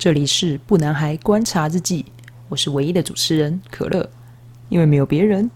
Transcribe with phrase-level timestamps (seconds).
[0.00, 2.06] 这里是不男孩观察日记，
[2.48, 4.08] 我是唯一的主持人可乐，
[4.70, 5.50] 因为没有别人。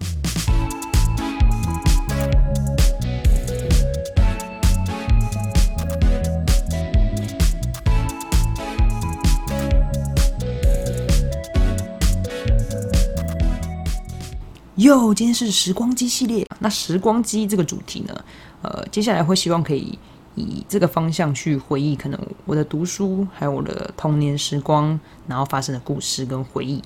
[14.76, 16.46] 哟，今天是时光机系列。
[16.58, 18.24] 那时光机这个主题呢？
[18.60, 19.98] 呃，接下来会希望可以
[20.34, 26.82] 以这个方向去回忆，可能我的读书，还有我的童年时光，然后发生的故事跟回忆。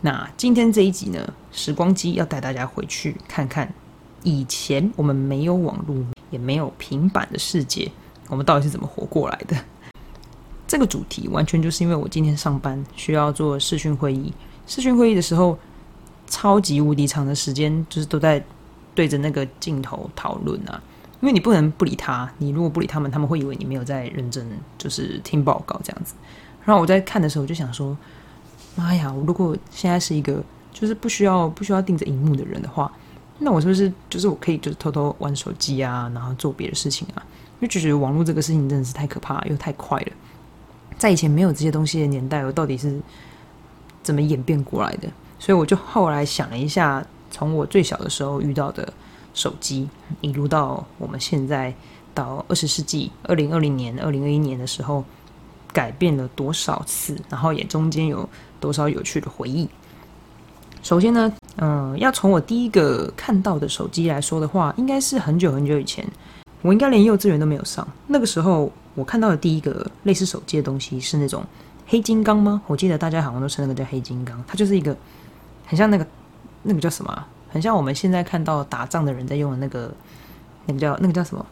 [0.00, 3.72] 那今天这一集呢，时光机要带大家回去看看
[4.22, 7.90] 以前我们没有网络，也没有平板的世界，
[8.28, 9.56] 我们到底是怎么活过来的？
[10.66, 14.32] 这个主题完全就是因为我今天上班需要做视讯会议，
[14.66, 15.58] 视讯会议的时候。
[16.32, 18.40] 超级无敌长的时间，就是都在
[18.94, 20.80] 对着那个镜头讨论啊！
[21.20, 24.46] 因为你不能不理他，你如果不理他们，他们会以为你没有在认真，
[24.78, 26.14] 就是听报告这样子。
[26.64, 27.96] 然后我在看的时候，我就想说：
[28.74, 29.12] 妈呀！
[29.12, 32.90] 我如果现在是一个就是不需要不需要盯着荧幕的人的话，
[33.38, 37.22] 那我是不是就是我可以就是偷偷玩手机啊，然后做别的事情啊？
[37.54, 40.12] 因为就觉得网络这个事情真的是太可怕又太快了。
[40.96, 42.98] 在以前没有这些东西的年代，我到底是
[44.02, 45.08] 怎么演变过来的？
[45.38, 48.90] 所以我就后来想了一下，从我最小的时候遇到的
[49.34, 49.88] 手机，
[50.20, 51.74] 一路到我们现在
[52.14, 55.04] 到二十世纪二零二零年、二零二一年的时候，
[55.72, 59.68] 改变了多少次，然后也中间有多少有趣的回忆。
[60.82, 66.06] 首先呢，嗯，要从我第一个看到的手机来说的话，应该是很久很久以前，
[66.62, 67.86] 我应该连幼稚园都没有上。
[68.06, 71.44] 那个时候我看到的第一个类似手机的东西是那种
[71.86, 72.62] 黑金刚吗？
[72.66, 74.96] 我记得大家好像都称那个叫黑金刚，它就是一个。
[75.66, 76.04] 很像那个，
[76.64, 77.26] 那个叫什么？
[77.50, 79.92] 很像我们现在看到打仗的人在用的那个，
[80.66, 81.44] 那个叫那个叫什么？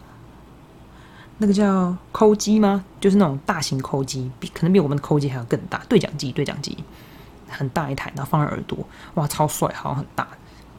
[1.38, 2.84] 那个叫抠机吗？
[3.00, 5.82] 就是那种大型抠机，比可能比我们的抠机还要更大。
[5.88, 6.76] 对讲机，对讲机，
[7.48, 8.78] 很大一台，然后放在耳朵，
[9.14, 10.26] 哇，超帅，好像很大，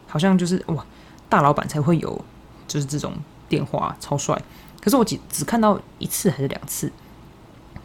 [0.07, 0.85] 好像就是哇，
[1.29, 2.25] 大老板才会有，
[2.67, 3.13] 就是这种
[3.47, 4.41] 电话，超帅。
[4.81, 6.91] 可是我只只看到一次还是两次，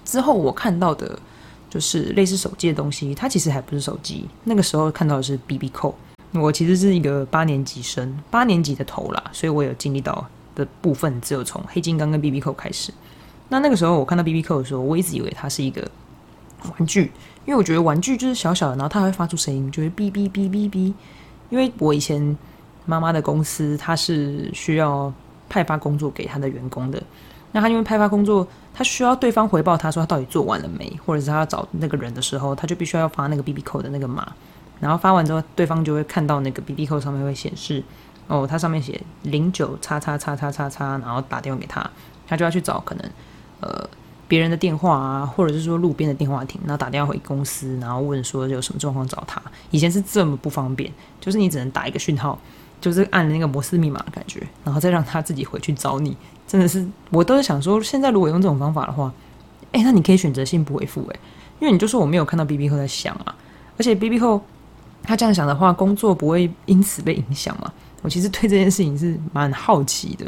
[0.04, 1.18] 之后我看到的。
[1.70, 4.28] 就是类似手机的东西，它其实还不是手机。
[4.44, 5.92] 那个时候看到的是 B B 扣。
[6.34, 12.92] 我其实是一个八年级生，八年级的头啦，所以我有经历到的部分只有从黑金刚跟 B B 扣开始。
[13.48, 15.88] 那那个时候我看到 B B 扣的时候，我一直以为它是一个
[16.70, 17.12] 玩具，
[17.46, 20.92] 因为我觉得玩具就是小小的，然后它会发出声音，就是哔哔哔哔哔。
[21.50, 22.36] 因为我以前
[22.84, 25.12] 妈妈的公司，它是需要
[25.48, 27.00] 派发工作给他的员工的。
[27.52, 34.32] 那他因为派发工作，他需要对方回报他说他到底做完了没，或者是他要找那个人的时候，他就必须要发那个 B B 扣的那个码，
[34.80, 37.82] 然后发完之后，对方就会看到那个 B B 扣上面会显示，
[38.26, 41.88] 哦，它上面写零九叉叉叉叉叉叉，然后打电话给他，
[42.26, 43.10] 他就要去找可能
[43.60, 43.88] 呃
[44.26, 49.40] 别人的电话啊，或者是说路边的电话亭，然后打电话回公司，然后问说有什么状况找他。
[49.70, 50.90] 以前是这么不方便，
[51.20, 52.38] 就是你只能打一个讯号。
[52.80, 56.14] 就是按那个摩斯密码的感觉，然后再让他自己回去找你，
[56.46, 59.10] 真的是我都是想说，现在如果用这种方法的话，
[59.72, 61.18] 哎，那你可以选择性不回复，哎，
[61.60, 63.34] 因为你就说我没有看到 B B 后在响啊，
[63.78, 64.44] 而且 B B 后
[65.04, 67.72] 他这样想的话，工作不会因此被影响吗？
[68.02, 70.26] 我其实对这件事情是蛮好奇的，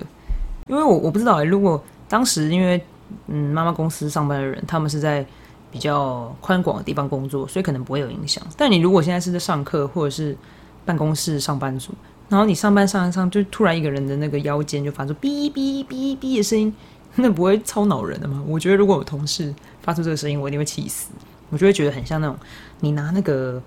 [0.69, 2.81] 因为我我不知道，如果当时因为
[3.27, 5.25] 嗯妈妈公司上班的人，他们是在
[5.71, 8.43] 比较宽广的地方工作，所以可能不会有影响。
[8.57, 10.37] 但你如果现在是在上课或者是
[10.85, 11.93] 办公室上班族，
[12.29, 16.73] 然后你上班上一上，就突然一个人的那个腰间就发出哔哔哔哔的声音，
[17.17, 18.43] 那不会超恼人的吗？
[18.47, 21.11] 我觉得如果有同事发出这个声音，我一定会气死。
[21.51, 22.37] 我就会觉得很像那种
[22.81, 23.63] 你拿那个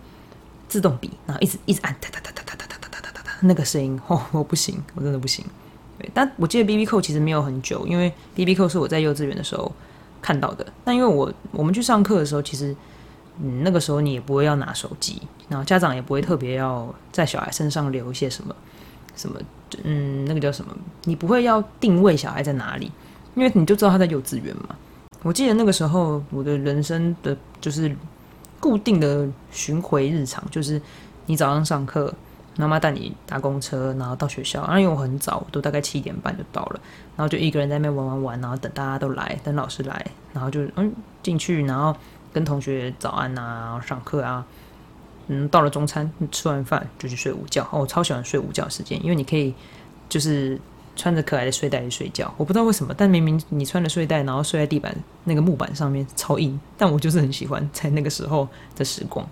[0.69, 5.43] 自动笔，然后一直一直按哒哒哒哒哒哒哒哒哒哒哒哒那个声音，哦，我不行，我真的不行。
[5.97, 9.69] 对，但我记得 B B 扣其实没有很久，因为 B B 扣是我在幼稚园的时候
[10.21, 10.65] 看到的。
[10.85, 12.75] 但因为我我们去上课的时候，其实。
[13.41, 18.53] 嗯，那个时候你也不会要拿手机，然后家长也不会特别要在小孩身上留一些什么
[19.15, 19.39] 什么，
[19.83, 20.75] 嗯，那个叫什么？
[21.05, 22.91] 你不会要定位小孩在哪里，
[23.35, 24.75] 因为你就知道他在幼稚园嘛。
[25.23, 27.95] 我记得那个时候我的人生的就是
[28.59, 30.81] 固定的巡回日常，就是
[31.25, 32.13] 你早上上课，
[32.57, 36.79] 妈妈带你搭公车，然后到学校，然后因为我很早，都大概七点半就到了，
[37.15, 41.95] 然后就一个人在那边玩玩玩，然后等大家都来，等老师来，然后就嗯进去，然后。
[42.31, 44.45] 跟同学早安啊，上课啊，
[45.29, 47.67] 嗯，到了中餐吃完饭就去睡午觉。
[47.71, 49.51] 我超喜欢睡午觉时间，因为你可以
[50.07, 50.61] 就是
[50.99, 52.31] 穿着可爱的睡袋去睡觉。
[52.35, 54.93] 我不知道为什么，但明明你穿着睡袋，然后睡在地板
[55.23, 59.25] 那个木板上面超硬，但我就是很喜欢在那个时候的时光。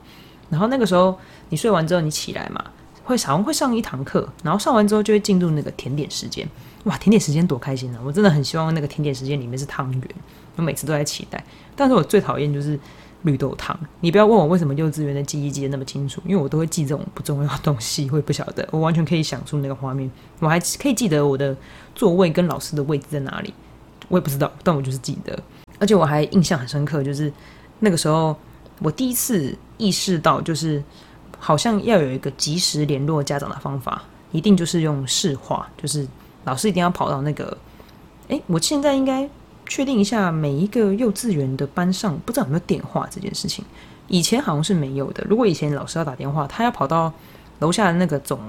[0.50, 1.20] 然后那个时候
[1.50, 2.64] 你睡完之后你起来嘛，
[3.04, 6.48] 会好像会上一堂课，然后上完之后就会进入那个甜点时间。
[6.86, 8.00] 哇，甜点时间多开心啊！
[8.02, 10.02] 我真的很希望那个甜点时间里面是汤圆。
[10.56, 11.44] 我每次都在期待，
[11.76, 12.80] 但是我最讨厌就是
[13.28, 13.78] 绿豆汤。
[14.00, 20.10] 你不要问我为什么幼稚园的记忆记得那么清楚，因为我都会记这种不重要的东西，我也不晓得，我完全可以想出那个画面，
[20.40, 21.56] 我还可以记得我的
[21.94, 23.54] 座位跟老师的位置在哪里，
[24.08, 25.38] 我也不知道，但我就是记得，
[25.78, 27.32] 而且我还印象很深刻，就是
[27.80, 28.36] 那个时候
[28.80, 30.82] 我第一次意识到，就是
[31.38, 34.02] 好像要有一个及时联络家长的方法，
[34.32, 36.08] 一定就是用视话，就是
[36.46, 37.58] 老师一定要跑到那个，
[38.30, 39.30] 诶，我现在应该。
[39.68, 43.64] 确定一下每一个幼稚园的班上，不知道有没有电话这件事情。
[44.08, 45.24] 以前好像是没有的。
[45.30, 47.12] 如果以前老师要打电话，他要跑到
[47.60, 48.40] 楼下的那个总，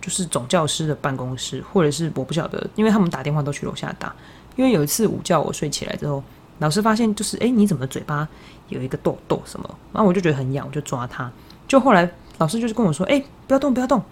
[0.00, 4.14] 就是总教师的办公室，或者是我不晓得，因为他们打电话都去楼下打。
[4.56, 6.22] 因为有一次午觉我睡起来之后，
[6.58, 8.28] 老师发现就是哎你怎么嘴巴
[8.68, 11.30] 有一个痘痘什么，然后我就觉得很痒，我就抓他。
[11.66, 14.02] 就后来老师就是跟我说，哎不要动不要动，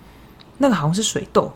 [0.59, 1.53] 那个好像是水痘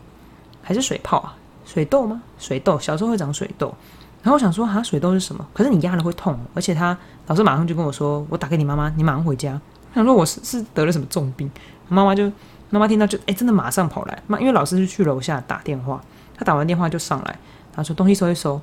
[0.63, 1.35] 还是水泡啊？
[1.65, 2.23] 水痘吗？
[2.39, 3.75] 水痘小时候会长水痘。
[4.23, 5.47] 然后我想说，哈，水痘是什么？
[5.55, 6.97] 可是你压了会痛，而且他
[7.29, 9.61] 老师马上就跟我说，我打给你妈妈，你马上回家。
[9.95, 11.51] 想说我是是得了什么重病，
[11.89, 12.31] 妈妈就
[12.71, 16.01] 妈妈听到就哎，真的马上跑来，妈，因为老师是去楼下打电话，
[16.37, 17.39] 他打完电话就上来，
[17.73, 18.61] 他说东西收一收，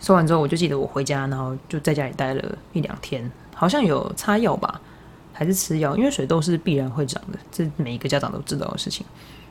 [0.00, 4.80] 收完之后我就记得我回家，然后就在家里待了一两天，好像有擦药吧，
[5.32, 9.06] 还是吃药，因为水痘是必然会长的，这每一个家长都知道的事情。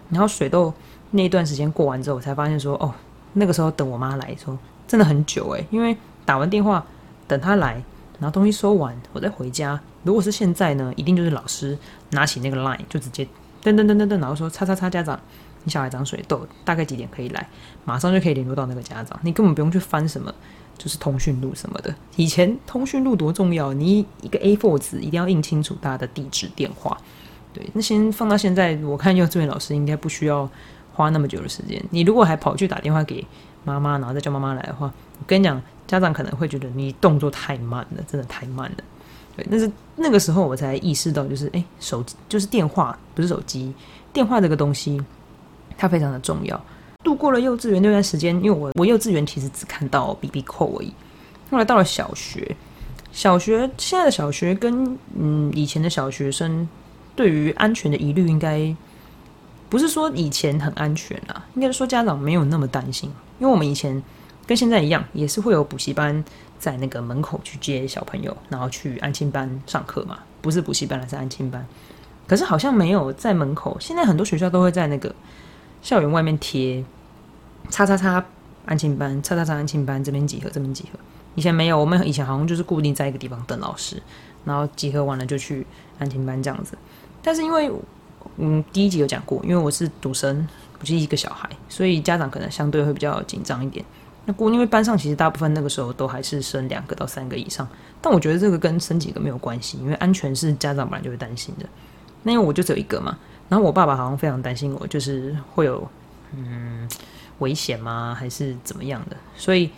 [0.09, 0.73] 然后水痘
[1.11, 2.93] 那一段时间过完之后，我才发现说，哦，
[3.33, 4.57] 那个时候等我妈来说。
[4.89, 5.95] 真的很久诶，因为
[6.25, 6.83] 打完电话
[7.27, 7.73] 等他来，
[8.19, 9.79] 然后东西收完，我再回家。
[10.03, 11.77] 如果是现在呢，一定就是老师
[12.09, 13.23] 拿起那个 line 就直接
[13.63, 15.19] 噔噔噔噔噔，然后说叉叉叉家长，
[15.63, 17.47] 你小孩长水痘，大概几点可以来？
[17.85, 20.33] 马上就可以联络到那个家长，你根本不用去翻什么，
[20.75, 21.93] 就是通讯录什么的。
[22.15, 26.97] 以前通讯录多重要，你一个 A4 纸一定要印清楚大家的地址电话。
[27.53, 30.49] 对，那先放到现在，我看幼稚园老师应该不需要
[30.93, 31.79] 花那么久的时间。
[31.91, 33.23] 你如果还跑去打电话给。
[33.63, 34.87] 妈妈，然后再叫妈妈来的话，
[35.19, 38.77] 我跟你讲，家长可能会觉得你动作太慢了，真的太慢了。
[39.35, 43.73] 对，但是那个时候我才意识到，就是哎，手机就是电话，不是手机，
[44.11, 45.01] 电话这个东西
[45.77, 46.59] 它非常的重要。
[47.03, 50.93] 度过了幼稚园那段时间，因为我我幼稚园其实只看到 B B 扣而已。
[51.49, 52.55] 后来到了小学，
[53.11, 56.67] 小学现在的小学跟嗯以前的小学生
[57.15, 58.75] 对于安全的疑虑，应该
[59.69, 63.09] 不是说以前很安全啊，应该是说家长没有那么担心。
[63.39, 64.01] 因为我们以前
[64.45, 66.23] 跟现在一样，也是会有补习班
[66.57, 71.65] 在那个门口去接小朋友，然后去安亲班上课嘛，不是补习班，而是安亲班。
[72.27, 73.77] 可是好像没有在门口。
[73.79, 75.13] 现在很多学校都会在那个
[75.81, 76.83] 校园外面贴
[77.71, 78.23] “叉叉叉
[78.65, 80.99] 安亲班”“叉叉叉安亲班”这边集合，这边集合。
[81.35, 84.01] 以前没有，我们以前好像就是固定在一个地方等老师，
[84.45, 85.65] 然后集合完了就去
[85.97, 86.77] 安亲班这样子。
[87.23, 87.71] 但是因为
[88.37, 90.47] 嗯，第一集有讲过，因为我是独生。
[90.79, 93.85] 不是一个小孩，所以家长可能相对会比较紧张一点。
[94.25, 97.67] 那过因为班上其实大部分那个时候都还是生两个到三个以上，
[98.01, 101.65] 但我觉得这个跟生几个没有关系，因为安全是家长本来就会担心的。
[102.23, 103.17] 那因为我就只有一个嘛，
[103.47, 105.87] 然后我爸爸好像非常担心我，就是会有
[106.33, 106.87] 嗯
[107.39, 109.17] 危险吗，还是怎么样的？
[109.35, 109.71] 所以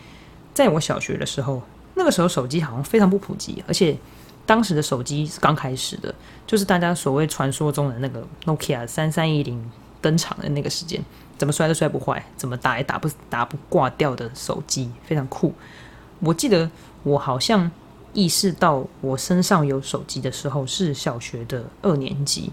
[0.52, 1.62] 在我小学的时候，
[1.94, 3.96] 那个时候手机好像非常不普及，而且
[4.44, 6.14] 当时的手机是刚开始的，
[6.46, 9.70] 就是大家所谓传说中的那个 Nokia 三三一零。
[10.02, 11.02] 登场的那个时间，
[11.38, 15.54] 怎么摔都摔不坏，怎么打也打不打不挂掉的手机，非常酷。
[16.18, 16.70] 我记得
[17.04, 17.70] 我好像
[18.12, 22.52] 意识到我身上有手机的时候是小学的二年级。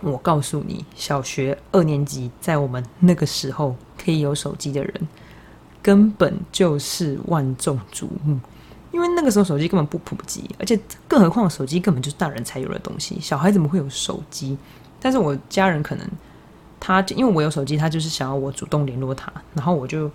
[0.00, 5.08] 我告诉你，小学二年级在我们那个时候可以有手机的人，
[5.82, 8.38] 根本就是万众瞩目，
[8.92, 14.58] 因为那个时候手机根本不普及，而且更何况手机根本就是大人才有的东西，小孩怎么会有手机？
[15.00, 16.06] 但是我家人可能。
[16.86, 20.08] 他因为我有手机，他就是想要我主动联络他，然后我就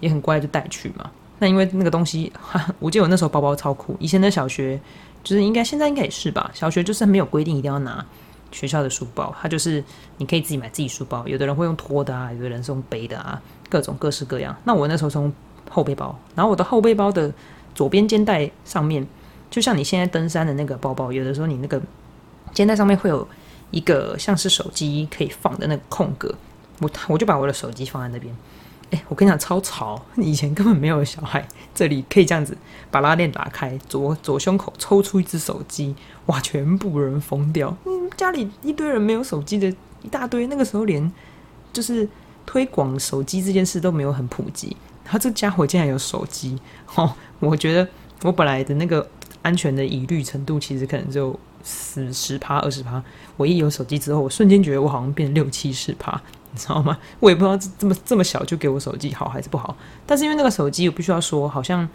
[0.00, 1.10] 也很乖，就带去嘛。
[1.40, 2.32] 那因为那个东西，
[2.78, 3.94] 我记得我那时候包包超酷。
[4.00, 4.80] 以前的小学
[5.22, 8.02] 就是应该现在应该也是吧，小学就是没有规定一定要拿
[8.50, 9.84] 学校的书包，他就是
[10.16, 11.22] 你可以自己买自己书包。
[11.28, 14.56] 有的人会用拖的啊，有的人是用背的啊，各种各式各样。
[14.64, 15.30] 那我那时候从
[15.68, 17.30] 后背包，然后我的后背包的
[17.74, 19.06] 左边肩带上面，
[19.50, 21.78] 就像你现在登山的那个包包，有的时候你那个
[22.54, 23.28] 肩带上面会有。
[23.70, 26.34] 一个像是手机可以放的那个空格，
[26.78, 28.34] 我我就把我的手机放在那边。
[28.92, 31.44] 哎，我跟你讲超潮，以前根本没有小孩，
[31.74, 32.56] 这里可以这样子
[32.88, 35.92] 把拉链打开，左左胸口抽出一只手机，
[36.26, 37.76] 哇，全部人疯掉。
[37.84, 39.68] 嗯，家里一堆人没有手机的
[40.02, 41.12] 一大堆，那个时候连
[41.72, 42.08] 就是
[42.46, 44.76] 推广手机这件事都没有很普及。
[45.02, 46.56] 然后这家伙竟然有手机，
[46.94, 47.88] 哦，我觉得
[48.22, 49.04] 我本来的那个
[49.42, 51.36] 安全的疑虑程度，其实可能就。
[51.68, 53.02] 十十趴二十趴，
[53.36, 56.20] 我一有手机之后，我瞬间觉得我好像变六七十趴，
[56.52, 56.96] 你知道吗？
[57.20, 59.76] 我也不知道这么这么小就给我手机好还是不好。
[60.06, 61.88] 但是因为那个手机，我必须要说，好像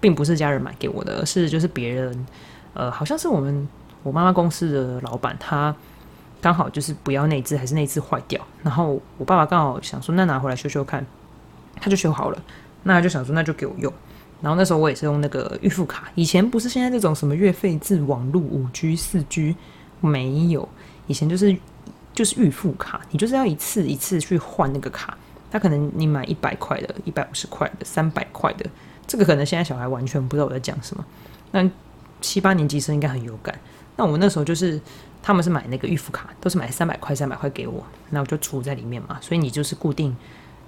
[0.00, 2.26] 并不是家人买给我的，而是就是别人
[2.74, 3.66] 呃，好像是我们
[4.02, 5.74] 我妈妈公司的老板，他
[6.40, 11.04] 刚好就是不要内置，还是内置坏掉，然后我爸爸刚好想说，那拿回来修修看，
[11.80, 12.42] 他就修好了，
[12.82, 13.92] 那他就想说那就给我用。
[14.42, 19.56] 然后那时候我也是用那个预付卡，以前不是现在这种什么月费制网络五 G 四 G
[20.06, 20.66] 没有，
[21.08, 21.54] 以前就是
[22.14, 25.18] 就是预付卡，你就是要一次一次去换那个卡，
[25.50, 28.64] 他可能你买一百块的、一百五十块的、三百块的，
[29.06, 31.04] 这个可能现在小孩完全不知道我在讲什么。
[31.50, 31.68] 那
[32.20, 33.58] 七八年级生应该很有感。
[33.96, 34.80] 那我那时候就是
[35.22, 39.18] 他们是买那个预付卡，都是买三百块三百块给我，那我就储在里面嘛。
[39.20, 40.16] 所以你就是固定，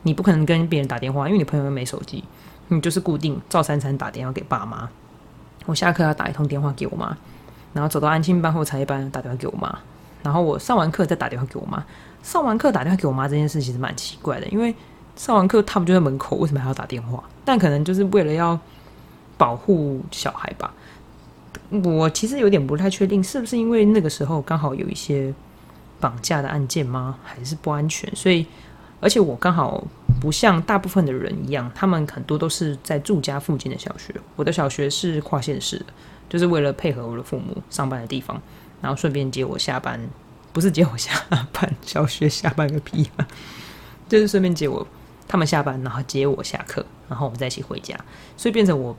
[0.02, 2.24] 你不可能跟别人打电话，因为你朋友又没手机。
[2.70, 4.86] 你就是固定赵三餐打电话给爸妈，
[5.64, 7.16] 我下课要打一通电话给我妈，
[7.72, 9.78] 然后走到安庆班或才艺班打电话给我妈，
[10.22, 11.84] 然后我上完课再打电话给我妈。
[12.22, 14.74] 上完课打电话给我妈这件事其实蛮奇怪的，因为
[15.16, 17.22] 上完课他们就在门口，为什么还要打电话？
[17.44, 18.58] 但可能就是为了要
[19.36, 20.72] 保护小孩吧。
[21.84, 25.32] 我其实有点不太确定，是不是因为那个时候刚好有一些
[26.00, 27.16] 绑架的案件吗？
[27.22, 28.14] 还是不安全？
[28.14, 28.46] 所以。
[29.00, 29.80] 而且我刚好
[30.20, 34.12] 不像大部分的人一样，他们很多都是在住家附近的小学。
[34.34, 35.86] 我的小学是跨县市的，
[36.28, 38.40] 就是为了配合我的父母上班的地方，
[38.80, 40.00] 然后顺便接我下班。
[40.50, 41.12] 不是接我下
[41.52, 43.28] 班，小学下班个屁啊！
[44.08, 44.84] 就是顺便接我
[45.28, 47.94] 他们下班，然后接我下课，然后我们再一起回家。
[48.36, 48.96] 所以变成我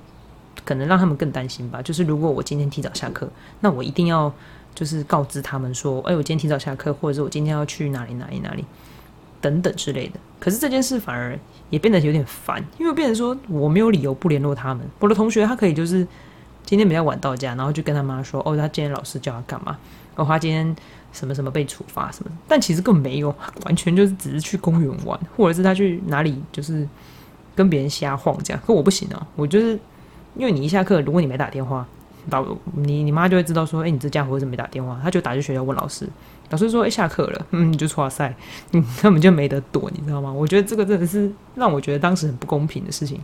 [0.63, 1.81] 可能让他们更担心吧。
[1.81, 4.31] 就是如果我今天提早下课，那我一定要
[4.73, 8.63] 就是告知他们说，哎，我今天提早下课，或者是我今天要去哪里哪里哪里。
[9.41, 11.37] 等等之类的，可是这件事反而
[11.69, 14.85] 也变得有点烦，因为变成说我没有理由不联络他们。
[14.99, 16.07] 我的同学他可以就是
[16.69, 19.75] 今天比较晚到家，然后就跟他妈说：“哦，他今天老师叫他干嘛？
[20.15, 20.75] 哦，他今天
[21.11, 23.35] 什么什么被处罚什么。”但其实根本没有，
[23.65, 26.87] 完全就是只是去公园玩，或者是他去哪里就是
[27.55, 28.61] 跟别人瞎晃这样。
[28.67, 29.79] 可我不行啊，我就是
[30.35, 31.87] 因为你一下课，如果你没打电话，
[32.29, 32.45] 打
[32.75, 36.07] 你你妈就会知道说：“哎，你这家伙为什么没打电话？”他就打去学校问老师。
[36.51, 38.35] 老师说：“哎，下课了，嗯， 你就出赛，
[38.69, 40.31] 你根本就没得躲，你知道吗？
[40.31, 43.19] 我觉得这个真的是让我觉得当时很不公平的事情。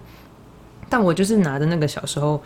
[0.89, 2.41] 但我就是拿着那个小时候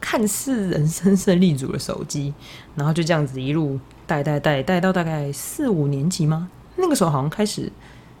[0.00, 2.32] 看似人生胜利组的手机，
[2.74, 6.48] 然后就这样子一路带带带带到大概四五年级吗？
[6.76, 7.70] 那个时候好像开始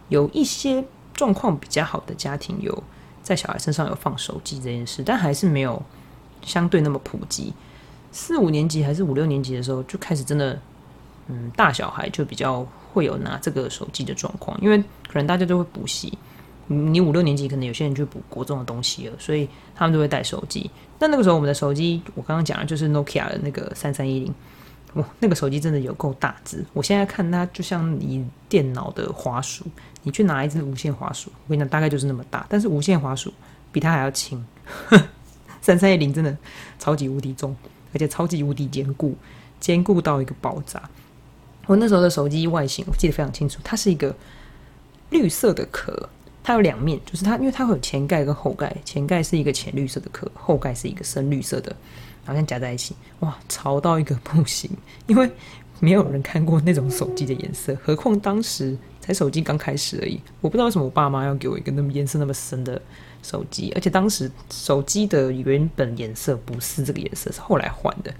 [0.08, 0.84] 有一些
[1.14, 2.82] 状况比较好的家庭有
[3.22, 5.82] 在小孩身上有放手机这件事，但还是没有
[6.42, 7.52] 相对那么普及。
[8.12, 10.60] 四五年级还是五六年级的时候就开始真的。”
[11.32, 16.18] 嗯，大小孩就比较会有拿这个手机的状况，因为可能大家都会补习，
[16.72, 20.70] 你五六年级可能有些人去补国中的东西了，所以他们都会带手机。
[21.00, 24.34] 但那个时候我们的手机，我刚刚讲的就是 Nokia 的那个三三一零，
[24.94, 29.64] 哇，那个手机真的有够大只，我现在看它就像你电脑的滑鼠，
[30.04, 33.32] 你去拿一只无线滑鼠，我跟你讲大概就是那么大，但是无线滑鼠
[33.72, 34.44] 比它还要轻，
[35.60, 36.36] 三三一零真的
[36.78, 37.56] 超级无敌重，
[37.92, 39.16] 而且超级无敌坚固，
[39.58, 40.80] 坚固到一个爆炸。
[41.66, 44.14] 我那时候的手机外形我记得非常清楚，它是一个
[45.10, 46.08] 绿色的壳，
[46.42, 51.74] 它有两面，就是它因为它会有前盖跟后盖，前盖是一个浅绿色的壳，后盖是一个深绿色的，
[52.24, 54.70] 好像夹在一起，哇，潮到一个不行，
[55.06, 55.30] 因为
[55.78, 62.80] 没有人看过那种手机的颜色，何况当时才手机刚开始而已，我不知道为什么我爸妈要给我一个那么颜色那么深的
[63.22, 68.12] 手机，而且当时手机的原本颜色不是这个颜色，是后来换的，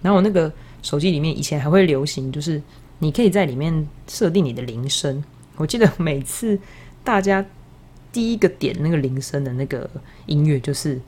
[0.00, 0.52] 然后我那个。
[0.82, 2.60] 手机里面以前还会流行，就是
[2.98, 5.22] 你可以在里面设定你的铃声。
[5.54, 6.58] 我记得每次
[7.04, 7.44] 大家
[8.12, 9.88] 第一个点那个铃声的那个
[10.26, 11.00] 音乐，就是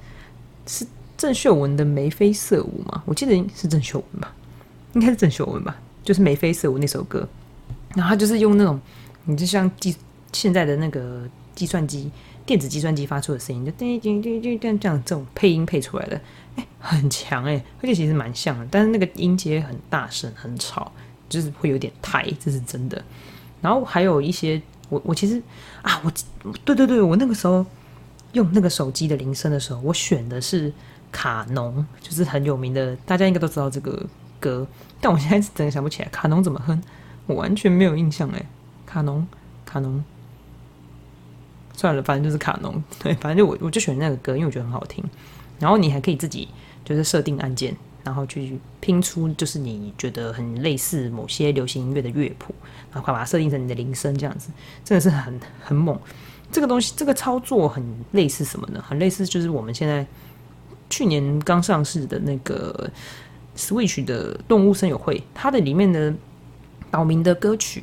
[0.67, 0.87] 是
[1.17, 3.03] 郑秀文的《眉飞色舞》嘛。
[3.07, 4.35] 我记得是郑秀文吧，
[4.95, 7.29] 应该是郑秀文吧，就是《眉飞色舞》那首歌。
[7.95, 8.81] 然后他就是用那种，
[9.25, 9.95] 你就像计
[10.33, 12.11] 现在的那个计算机。
[12.47, 16.21] 电子计算机发出的声音，就叮叮叮叮这样这样这种配音配出来的，
[16.57, 20.93] 哎，很强哎，而且其实蛮像的，但是那个音阶很大声很吵，
[21.27, 23.03] 就是会有点太，这是真的。
[23.63, 25.43] 然后还有一些，我我其实
[25.83, 26.13] 啊，我
[26.65, 27.65] 对对对，我那个时候
[28.33, 30.73] 用那个手机的铃声的时候，我选的是
[31.11, 34.05] 卡农，就是很有名的，大家应该都知道这个
[34.39, 34.67] 歌，
[35.01, 36.83] 但我现在真的想不起来卡农怎么哼，
[37.27, 38.47] 我完全没有印象哎，
[38.87, 39.27] 卡农
[39.65, 40.03] 卡农。
[41.77, 45.03] 算了，反正就是卡农，对，反正就我我就选那个歌，因为我觉得很好听。
[45.59, 46.47] 然后你还可以自己
[46.85, 52.55] 就是设定按键，然后去拼出就是你觉得很类似某些流行音乐的乐谱，
[52.93, 54.51] 然后把它设定成你的铃声，这样子
[54.85, 55.99] 真的是很很猛。
[56.53, 57.83] 这个东西这个操作很
[58.13, 58.81] 类似什么呢？
[58.87, 60.07] 很类似就是我们现在
[60.89, 62.89] 去年刚上市的那个
[63.57, 66.15] Switch 的动物声友会，它的里面的
[66.91, 67.83] 岛民的歌曲、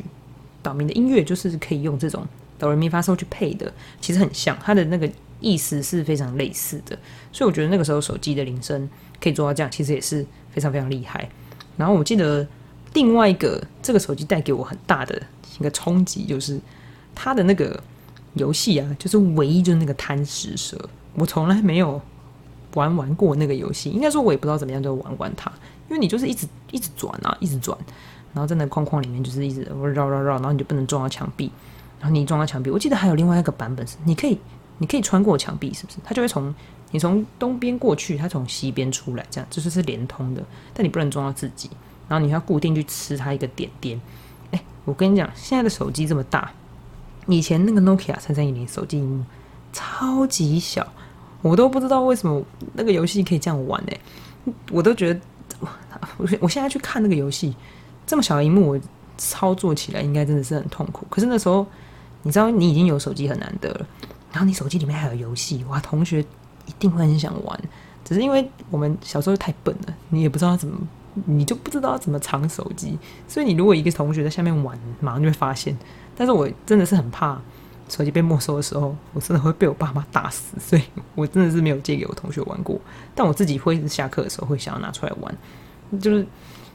[0.61, 2.25] 岛民的音乐，就是可以用这种。
[2.59, 5.09] 哆来咪发嗦去配的，其实很像，它的那个
[5.39, 6.95] 意思是非常类似的，
[7.31, 8.87] 所以我觉得那个时候手机的铃声
[9.21, 11.29] 可以做到这样，其实也是非常非常厉害。
[11.77, 12.45] 然后我记得
[12.93, 15.21] 另外一个这个手机带给我很大的
[15.59, 16.59] 一个冲击，就是
[17.15, 17.81] 它的那个
[18.33, 20.77] 游戏啊，就是唯一就是那个贪食蛇，
[21.15, 22.01] 我从来没有
[22.73, 23.89] 玩玩过那个游戏。
[23.89, 25.51] 应该说，我也不知道怎么样就玩玩它，
[25.89, 27.77] 因为你就是一直一直转啊，一直转，
[28.33, 31.51] 然后在那框框里面就是一直绕绕绕，然后你就不能撞到墙壁。
[31.99, 34.35] 然后你撞到墙壁，我记得还有另外一个版本是，你可以
[34.79, 35.99] 你可以穿过墙壁，是不是？
[36.03, 36.51] 它就会从
[36.91, 40.43] 你从东边过去，它从西边出来，这样就是是连通的。
[40.74, 41.69] 但你不能撞到自己，
[42.07, 44.00] 然后你要固定去吃它一个点点。
[44.51, 46.51] 哎，我跟你讲，现在的手机这么大，
[47.27, 49.24] 以前那个 Nokia 三三一零手机屏幕
[49.74, 50.88] 超级小，
[51.41, 52.43] 我都不知道为什么
[52.74, 53.98] 那个游戏可以这样玩哎，
[54.71, 55.19] 我都觉得
[56.17, 57.55] 我我现在去看那个游戏，
[58.05, 58.79] 这么小的荧幕，我
[59.17, 61.05] 操作起来应该真的是很痛苦。
[61.10, 61.65] 可是那时候。
[62.24, 63.88] 你知道你已经有手机很难得了，
[64.31, 65.79] 然后你手机里面还有游戏，哇！
[65.79, 66.24] 同学
[66.65, 67.60] 一定会很想玩，
[68.03, 70.77] 只是因为我们小时候太笨了，你也不知道怎么，
[71.25, 75.77] 你就不知道怎么藏手机，所以你如果一个同学在下面玩，马上就会发现。
[76.15, 77.41] 但是我真的是很怕
[77.89, 80.82] 手机被没收的时候，我真的会被我爸妈打死，所以
[81.15, 82.80] 我真的是没有借给我同学玩过。
[83.15, 86.25] 但我自己会下课的时候会想要拿出来玩，就是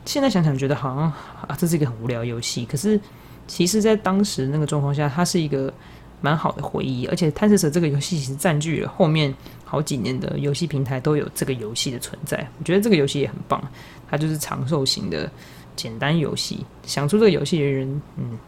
[0.04, 0.98] 现在想想觉得好像
[1.46, 3.00] 啊，这是一个很无聊的游戏，可是。
[3.48, 5.72] 其实，在当时那个状况下，它是一个
[6.20, 9.32] 蛮好的回忆，而且《贪食蛇》这个游戏其实占据了后面
[9.66, 12.48] 好几年的游戏平台都有这个游戏的存在。
[12.58, 13.62] 我觉得这个游戏也很棒，
[14.08, 15.30] 它就是长寿型的
[15.76, 16.64] 简单游戏。
[16.84, 18.38] 想出这个游戏的人，嗯，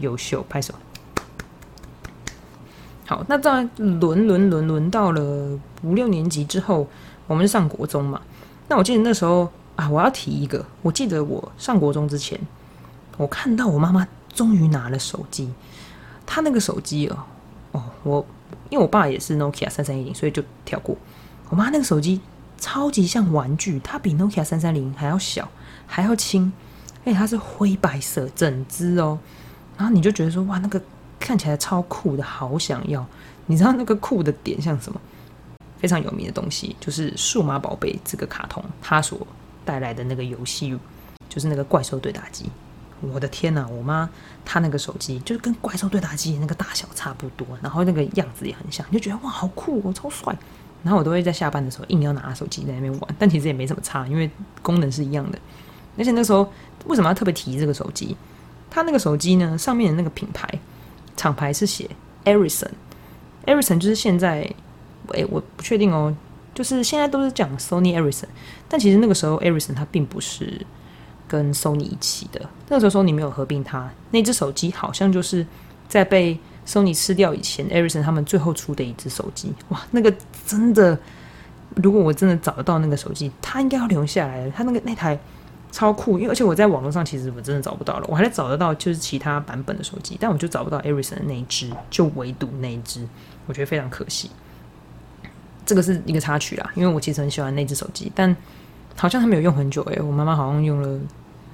[0.00, 0.74] 优秀，拍手。
[3.06, 6.86] 好，那在轮轮轮轮到了五六年级之后，
[7.26, 8.20] 我们上国中嘛。
[8.68, 12.38] 那我记得那时候啊，我要提一个，我记得我上国中之前，
[13.16, 14.06] 我看到我妈妈。
[14.34, 15.48] 终于拿了手机，
[16.26, 17.16] 她那个手机哦
[17.70, 18.26] 哦，我
[18.70, 20.96] 因为我爸也是 Nokia 三三一零，所以就跳过。
[21.50, 22.20] 我妈那个手机
[22.58, 25.48] 超级像玩具，它比 Nokia 三三零还要小，
[25.86, 26.52] 还要轻，
[27.04, 29.18] 而且它是灰白色整只哦。
[29.76, 30.80] 然后你就觉得说哇，那个
[31.20, 33.04] 看起来超酷的，好想要。
[33.46, 35.00] 你知道那个酷的点像什么？
[35.78, 39.26] 非常有名的东西，就是《数码宝贝》这个卡通，它所
[39.66, 40.78] 带来的那个游戏，
[41.28, 42.50] 就是那个怪兽对打机。
[43.12, 43.66] 我的天呐！
[43.70, 44.08] 我妈
[44.44, 50.36] 她那个手机就是跟怪兽对打机那个大小差不多，然后那个样子也很像，就觉得哇好酷哦，超帅。
[50.82, 54.30] 然后我都会在下班的时候硬要拿手机在那边玩，但其实也没什么差，因为
[54.62, 55.38] 功能是一样的。
[55.96, 56.50] 而且那时候
[56.86, 58.16] 为什么要特别提这个手机？
[58.70, 60.46] 它那个手机呢上面的那个品牌
[61.16, 61.88] 厂牌是写
[62.24, 64.40] Ericsson，Ericsson 就是现在
[65.12, 66.14] 诶，我不确定哦，
[66.54, 68.26] 就是现在都是讲 Sony Ericsson，
[68.68, 70.66] 但其实那个时候 Ericsson 它并不是。
[71.26, 75.46] 跟 Sony 一起的，那个时候 Sony 没有合并它，那只手机好像就是
[75.88, 79.52] 在被 Sony 吃掉以前，Ericsson 他们最后出的一只手机。
[79.70, 80.14] 哇，那个
[80.46, 80.98] 真的，
[81.76, 84.50] 如果我真的找得到那个手机，它应该要留下来。
[84.50, 85.18] 它那个那台
[85.72, 93.06] 超酷，因为而且我在网络上其实我真的找不到了，我还在找得到就是其他版本的手机，但我就找不到 Ericsson 的那一只，就唯独那一只，
[93.46, 94.30] 我觉得非常可惜。
[95.66, 98.36] 这个是一个插曲啦，因为我其实很喜欢那只手机，但。
[98.96, 101.00] 好像他没有用很久诶，我妈妈好像用了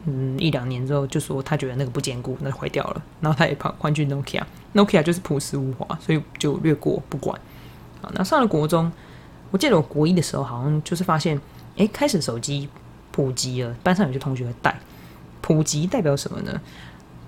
[0.07, 3.03] 嗯一两年之后，就说她觉得那个不坚固，那坏掉了。
[3.21, 7.39] 然后她也跑换去 Nokia，Nokia 就是朴实无华，所以就略过不管。
[8.03, 8.91] 好，那上了国中，
[9.51, 11.41] 我记得我国一的时候，好像就是发现，
[11.77, 12.69] 哎，开始手机
[13.11, 14.79] 普及了，班上有些同学会带。
[15.41, 16.61] 普及代表什么呢？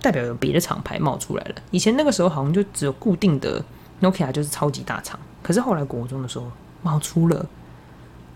[0.01, 1.55] 代表有别的厂牌冒出来了。
[1.71, 3.65] 以前那个时候好像就只有固定的
[4.01, 5.19] Nokia，就是超级大厂。
[5.43, 6.51] 可是后来国中的时候，
[6.83, 7.47] 冒出了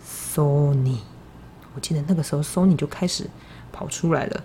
[0.05, 0.99] Sony。
[1.77, 3.29] 我记得那个时候，Sony 就开始
[3.71, 4.43] 跑出来了。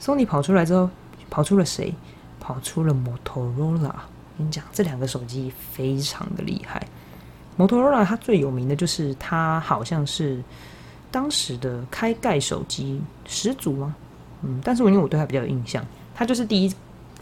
[0.00, 0.88] Sony 跑出来之后，
[1.28, 1.92] 跑出了谁？
[2.38, 3.90] 跑出了 Motorola。
[3.90, 6.86] 我跟你讲，这两个手机非常的厉害。
[7.58, 10.40] Motorola 它最有名的就是它好像是
[11.10, 13.96] 当时的开盖手机始祖吗？
[14.42, 16.72] 嗯，但是我因为我对它比较有印象，它就是第一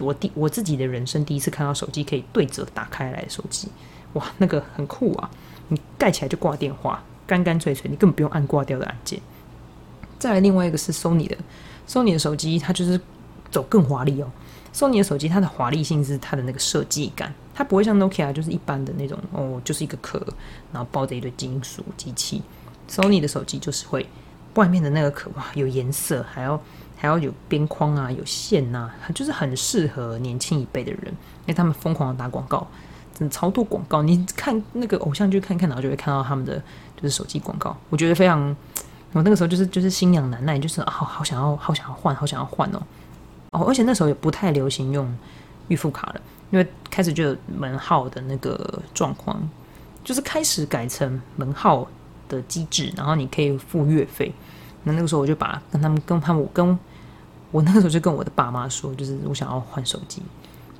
[0.01, 3.69] 我第我自己的人生第一次看到手机可以对折打开来的手机。
[4.12, 5.31] 哇，那个很酷啊！
[5.69, 9.19] 你盖起来就挂电话，干干脆脆，你根本不用按挂掉的按键。
[10.18, 11.37] 再来另外一个是 Sony 的
[11.88, 13.00] ，Sony 的手机它就是
[13.50, 14.31] 走更华丽哦。
[14.74, 20.20] Sony 的手机它的华丽性是它的那个设计感，它不会像 Nokia 就是一般的那种哦，就是一个壳，
[20.72, 22.42] 然后包着一堆金属机器。
[22.88, 24.07] Sony 的手机就是会
[24.55, 26.61] 外面的那个壳哇有颜色，还要
[26.94, 32.66] 还要有边框啊，有线呐，就是很适合年轻一辈的人，因为他们疯狂的打广告，
[33.18, 34.02] 真超多广告。
[34.02, 36.59] 你看那个偶像剧看看，然后就会看到他们的
[36.96, 38.55] 就是手机广告，我觉得非常。
[39.16, 42.83] 我那个时候就是就是心痒难耐，就是好好想要好想要换，好想要换哦
[43.52, 45.11] 哦，而且那时候也不太流行用
[45.68, 49.40] 预付卡了，因为开始就有门号的那个状况，
[50.05, 51.88] 就是开始改成门号
[52.29, 54.31] 的机制，然后你可以付月费，
[54.85, 56.79] 那那个时候我就把跟他们跟他们我跟
[57.52, 60.20] 我那个时候就跟我的爸妈说，就是我想要换手机。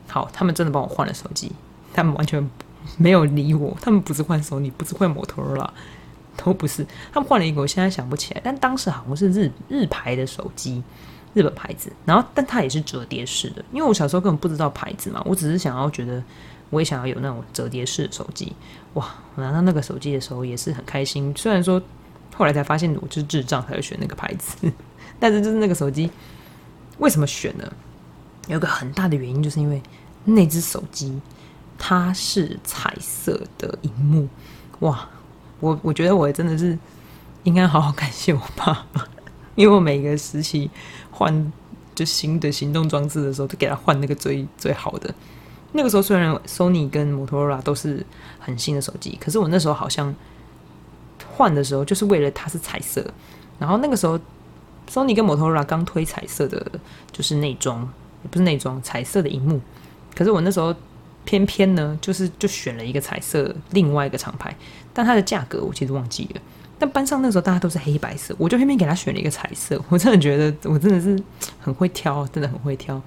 [0.09, 1.51] 好，他们真的帮我换了手机，
[1.95, 2.51] 他们完全
[2.99, 3.75] 没有理我。
[3.81, 5.73] 他们不是换索尼，不是换摩托罗拉，
[6.37, 6.87] 都不是。
[7.13, 8.41] 他们换了一个，我现在想不起来。
[8.45, 10.83] 但当时好像是日日牌的手机，
[11.35, 11.91] 日本牌子。
[12.05, 13.65] 然后，但它也是折叠式的。
[13.73, 16.23] 因为我小时候根本不知道牌子嘛，我只是想要觉得
[16.71, 18.53] 我也想要有那种折叠式的手机。
[18.95, 21.33] 哇，我拿到那个手机的时候也是很开心。
[21.37, 21.81] 虽然说
[22.35, 24.73] 后来才发现我就是智障才会选那个牌子，
[25.19, 26.11] 但是就是那个手机
[26.99, 27.73] 为什么选呢？
[28.49, 29.83] 有个很大的原因，就是因为
[30.25, 31.21] 那只手机
[31.77, 34.29] 它是彩色的荧幕，
[34.81, 35.09] 哇！
[35.61, 36.79] 我我觉得我真的是
[37.45, 39.05] 应该好好感谢我爸妈，
[39.55, 40.71] 因为我每个时期
[41.11, 41.53] 换
[41.95, 45.15] 就新的行动装置的时候，都给他换那个最最好的。
[45.73, 48.05] 那个时候虽然 Sony 跟 Motorola 都是
[48.39, 50.15] 很新的手机，可是我那时候好像
[51.35, 53.05] 换的时候就是为了它是彩色，
[53.59, 54.19] 然后那个时候
[54.89, 56.65] Sony 跟 Motorola 刚推彩色的，
[57.13, 57.81] 就是内装
[58.23, 58.31] 也。
[58.31, 59.61] 不是内装彩色的荧幕，
[60.15, 60.75] 可是我那时候
[61.27, 64.57] 偏偏呢，就是就选了一个彩色另外一个厂牌，
[64.95, 66.41] 但它的价格我其实忘记了。
[66.79, 69.79] 但班上那时候大家都是黑白色，我就偏偏给他选了一个彩色。
[69.91, 71.23] 我真的觉得我真的是
[71.61, 72.99] 很会挑，真的很会挑。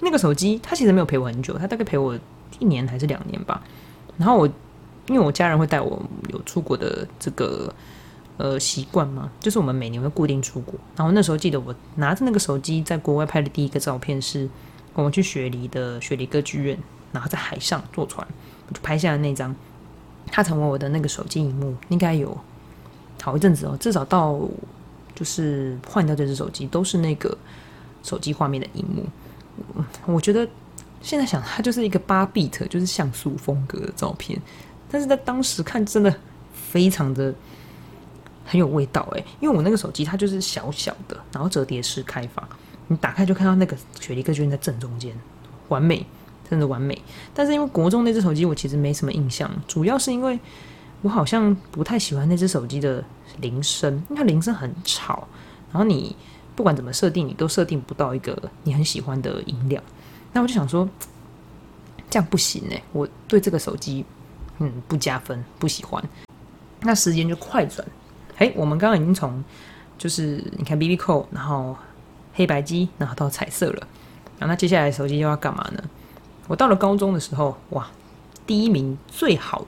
[0.00, 2.18] 那个手机它其实没有陪我很久，它大概陪我
[2.58, 3.62] 一年还是两年吧。
[4.16, 4.46] 然后我
[5.06, 6.02] 因为我家人会带我
[6.32, 7.72] 有出国的这个。
[8.40, 10.78] 呃，习惯嘛，就是我们每年会固定出国。
[10.94, 14.48] 然后那时候记得我拿着那个手机在国外拍的第一个照片是
[14.94, 16.78] 我们去雪梨的雪梨歌剧院，
[17.18, 18.24] 然后在海上坐船，
[18.68, 19.52] 我就拍下了那张。
[20.30, 22.38] 它成为我的那个手机荧幕，应该有
[23.20, 24.40] 好一阵子哦，至少到
[25.16, 27.36] 就是换掉这只手机都是那个
[28.04, 29.04] 手机画面的荧幕。
[30.06, 30.48] 我觉得
[31.02, 34.40] 现在想，它就是一个八 bit，就是像素风格的照片，
[34.88, 36.14] 但是在当时看真的
[36.52, 37.34] 非常的。
[38.50, 42.48] 很有味道诶，因为我那个手机它就是小小的，然后折叠式开发，
[42.86, 45.14] 你打开就看到那个雪梨歌剧院在正中间，
[45.68, 46.06] 完美，
[46.48, 47.00] 真的完美。
[47.34, 50.38] 但是因为国中那只手机我其实没什么印象，主要是因为
[51.02, 53.04] 我好像不太喜欢那只手机的
[53.40, 55.28] 铃声，因为它铃声很吵，
[55.70, 56.16] 然后你
[56.56, 59.82] 不管怎么设定，你都设定不到一个你很喜欢的音量。
[60.32, 60.88] 那我就想说，
[62.10, 64.04] 这样不行诶，我对这个手机
[64.58, 66.02] 嗯不加分，不喜欢。
[66.80, 67.86] 那时间就快转。
[68.36, 69.42] 哎，我们刚刚已经从
[69.96, 71.76] 就是你看 B B 扣，然后
[72.34, 73.86] 黑白机，然后到彩色了。
[74.38, 75.82] 然后那接下来手机又要干嘛呢？
[76.48, 77.86] 我到了高中的时候，哇，
[78.46, 79.64] 第一名最好、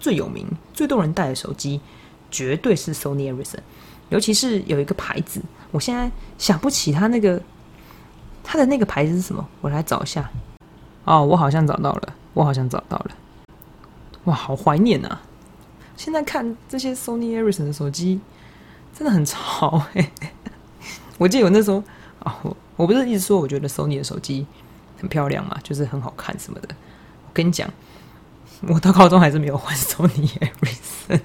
[0.00, 1.80] 最有名、最多人带的手机，
[2.30, 3.60] 绝对是 Sony Ericsson。
[4.08, 7.40] 尤其是有一个牌子，我现在想不起它那个
[8.42, 10.28] 它的那个牌子是什么，我来找一下。
[11.04, 13.10] 哦，我好像找到了，我好像找到了。
[14.24, 15.20] 哇，好怀念啊！
[15.96, 18.20] 现在看这些 Sony Ericsson 的手机，
[18.96, 20.10] 真的很潮哎！
[21.18, 21.82] 我记得我那时候
[22.20, 24.46] 啊，我我不是一直说我觉得 Sony 的手机
[24.98, 26.68] 很漂亮嘛，就是很好看什么的。
[27.26, 27.68] 我跟你讲，
[28.68, 31.20] 我到高中还是没有换 Sony Ericsson。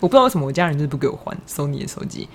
[0.00, 2.28] 我不知道为什么我家人就是不给我换 Sony 的手机。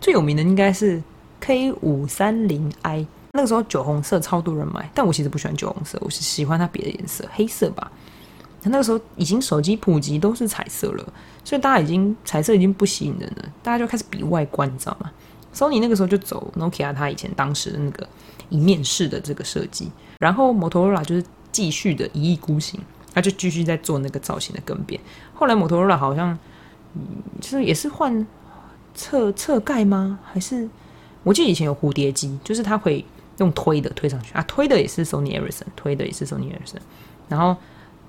[0.00, 1.02] 最有名的应该是
[1.40, 7.90] K 五三零 I，那个时候酒红色超多人买，但我其实不喜欢酒红色，我是喜欢它别的颜色，黑色吧。
[8.64, 15.10] 那个时候已经手机普及都是彩色了，所以大家已经彩色已经不吸引人了，大家就开始比外观，你知道吗
[15.54, 18.06] ？Sony 那个时候就走 Nokia 它以前当时的那个
[18.48, 22.80] 一面式的这个设计，然后 Motorola 就是继续的一意孤行，
[23.12, 25.00] 他就继续在做那个造型的更变。
[25.34, 26.38] 后来 Motorola 好像
[26.94, 27.00] 嗯，
[27.40, 28.26] 就是也是换
[28.94, 30.18] 侧侧盖吗？
[30.24, 30.68] 还是
[31.22, 33.04] 我记得以前有蝴蝶机，就是它会
[33.38, 36.80] 用推的推上去啊，推的也是 Sony Ericsson，推的也是 Sony Ericsson，
[37.28, 37.56] 然后。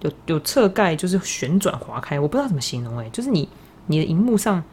[0.02, 3.50] 有有侧盖，就是旋转滑开，我不知道怎么形容哎，就是你
[3.88, 4.64] 你的荧幕上，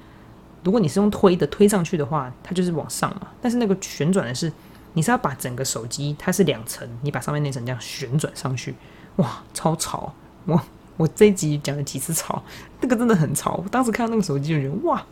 [0.62, 3.26] 如果你是用推的推上去的话，它就是往上嘛。
[3.42, 4.52] 但是那个旋转的是，
[4.96, 8.74] 你是要把整个手机它是两层，你把上面那层这样旋转上去，
[9.16, 10.10] 哇，超潮！
[10.46, 10.58] 我
[10.96, 12.42] 我这一集讲了几次潮，
[12.80, 13.62] 那个真的很潮。
[13.70, 15.04] 当时看到那个手机就觉得哇，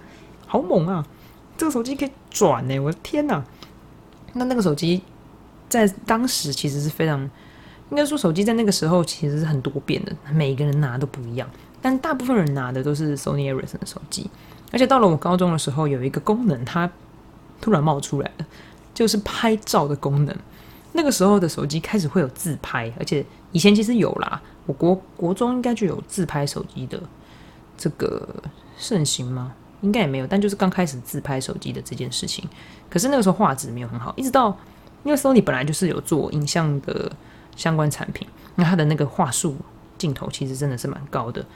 [0.47, 1.07] 好猛啊！
[1.59, 3.44] 这个手机可以转呢，我的天哪！
[4.33, 5.03] 那那个手机
[5.68, 7.31] 在当时其实是非常。
[7.90, 11.49] 应该说，手机在那个时候其实是很多变的，每一个人拿都不一样。
[11.83, 14.29] 但大部分人拿的都是 Sony Ericsson 的手机。
[14.73, 16.90] 而且到了我高中的时候，有一个功能它
[17.61, 18.47] 突然冒出来了，
[18.95, 20.35] 就是拍照的功能。
[20.93, 27.03] 那个时候的手机开始会有自拍，而且以前其实有啦，我国国中应该就有自拍手机的
[27.77, 28.27] 这个
[28.79, 29.53] 盛行吗？
[29.83, 32.49] 应该也没有，但就是刚开始自拍手机的这件事情。
[32.89, 34.57] 可是那个时候画质没有很好，一直到
[35.03, 37.13] 因为 Sony 本来就是有做影像的。
[37.57, 38.27] 相关产品，
[38.57, 39.55] 那它的那个画素
[39.97, 41.47] 镜头其实真的是蛮高的，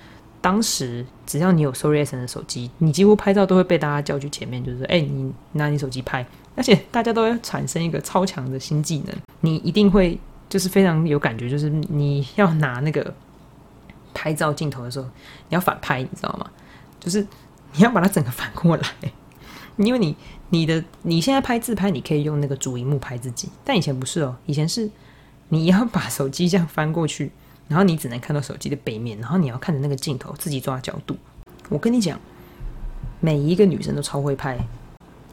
[0.40, 6.24] 当时只要你有 Sorry S 的手机，你几乎拍照都会被大家叫去前面，就是说哎，你拿你手机拍，
[6.58, 10.18] 而且大家都会产生一个超强的新技能，你一定会
[10.48, 13.14] 就是非常有感觉，就是你要拿那个
[14.12, 15.06] 拍照镜头的时候，
[15.48, 16.50] 你要反拍，你知道吗？
[16.98, 17.24] 就是
[17.74, 18.86] 你要把它整个反过来，
[19.76, 20.16] 因为你
[20.50, 24.90] 你的你现在拍自拍，你可以用那个主荧幕拍自己，但以前不是哦，以前是
[25.48, 27.30] 你要把手机这样翻过去。
[27.68, 31.14] 然后你只能看到手机的背面，然后你要看着那个镜头自己抓角度。
[31.68, 32.18] 我跟你讲，
[33.20, 34.58] 每一个女生都超会拍。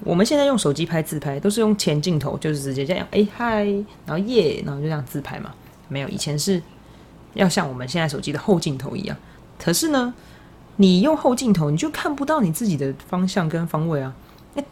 [0.04, 3.64] 我们现在用手机拍自拍，都是用前镜头，就是直接这样，哎嗨，
[4.06, 5.54] 然后耶，然后就这样自拍嘛。
[5.88, 6.62] 没有，以前是
[7.34, 9.16] 要像我们现在手机的后镜头一样。
[9.58, 10.14] 可是呢，
[10.76, 14.14] 你用后镜头，你就看不到你自己的方向跟方位啊。
[14.56, 14.64] 哎，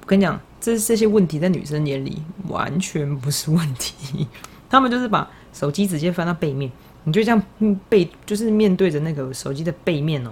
[0.00, 4.26] 我跟你讲，这这些问题在女生眼里完全不是问题，
[4.68, 6.70] 他们就是把手机直接翻到背面。
[7.04, 7.42] 你就这样
[7.88, 10.30] 背，就是面对着那个手机的背面哦，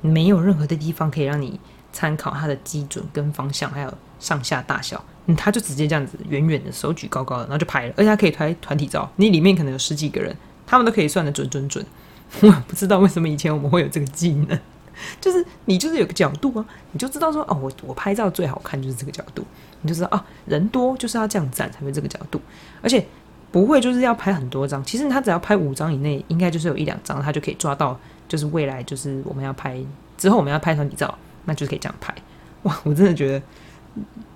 [0.00, 1.58] 没有任何的地方可以让你
[1.92, 5.02] 参考它的基准跟方向，还有上下大小。
[5.26, 9.08] 嗯，他就直接这样子远远的手举高高的，然后就拍了，而且他可以拍团体照。
[9.16, 11.84] 你里面可能有十几个人，他们都可以算的准准准。
[12.40, 14.58] 我不知道为什么以前我们会有这个技能，
[15.20, 19.44] 就是你就是有个角度啊，你就知道说哦，我我拍照最好看就是这个角度，
[19.82, 22.40] 你就知道啊，人多就是要这样站才会这个角度，
[22.80, 23.04] 而且。
[23.52, 24.82] 不会，就是要拍很多张。
[24.82, 28.00] 其实他只要拍五张以内，应该就是有一两张，他就可以抓到。
[28.26, 29.78] 就是未来，就是我们要拍
[30.16, 32.14] 之后，我们要拍团体照，那就是可以这样拍。
[32.62, 33.42] 哇，我真的觉得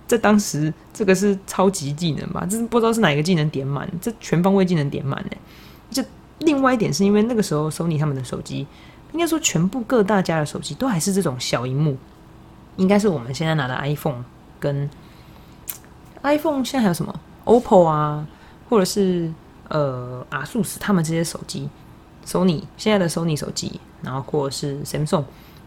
[0.06, 2.46] 在当时这个是超级技能吧？
[2.48, 5.36] 这不知道是哪个技能点满，这全方位技能点满呢。
[5.90, 6.04] 就
[6.40, 8.66] 另外一点是因为那个时候，Sony 他们的手机，
[9.12, 11.96] 应该说全部各大家的手机都还是这种小荧幕，
[12.76, 14.24] 应该是我们现在拿的 iPhone
[14.58, 14.90] 跟
[16.22, 17.14] iPhone 现在还有什么
[17.44, 18.26] OPPO 啊？
[18.68, 19.32] 或者是
[19.68, 21.68] 呃阿素斯他们这些手机
[22.26, 25.24] ，Sony 现在的 Sony 手机，然后或者是 Samsung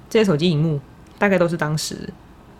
[0.09, 0.79] 这些手机荧幕，
[1.19, 2.11] 大概都是当时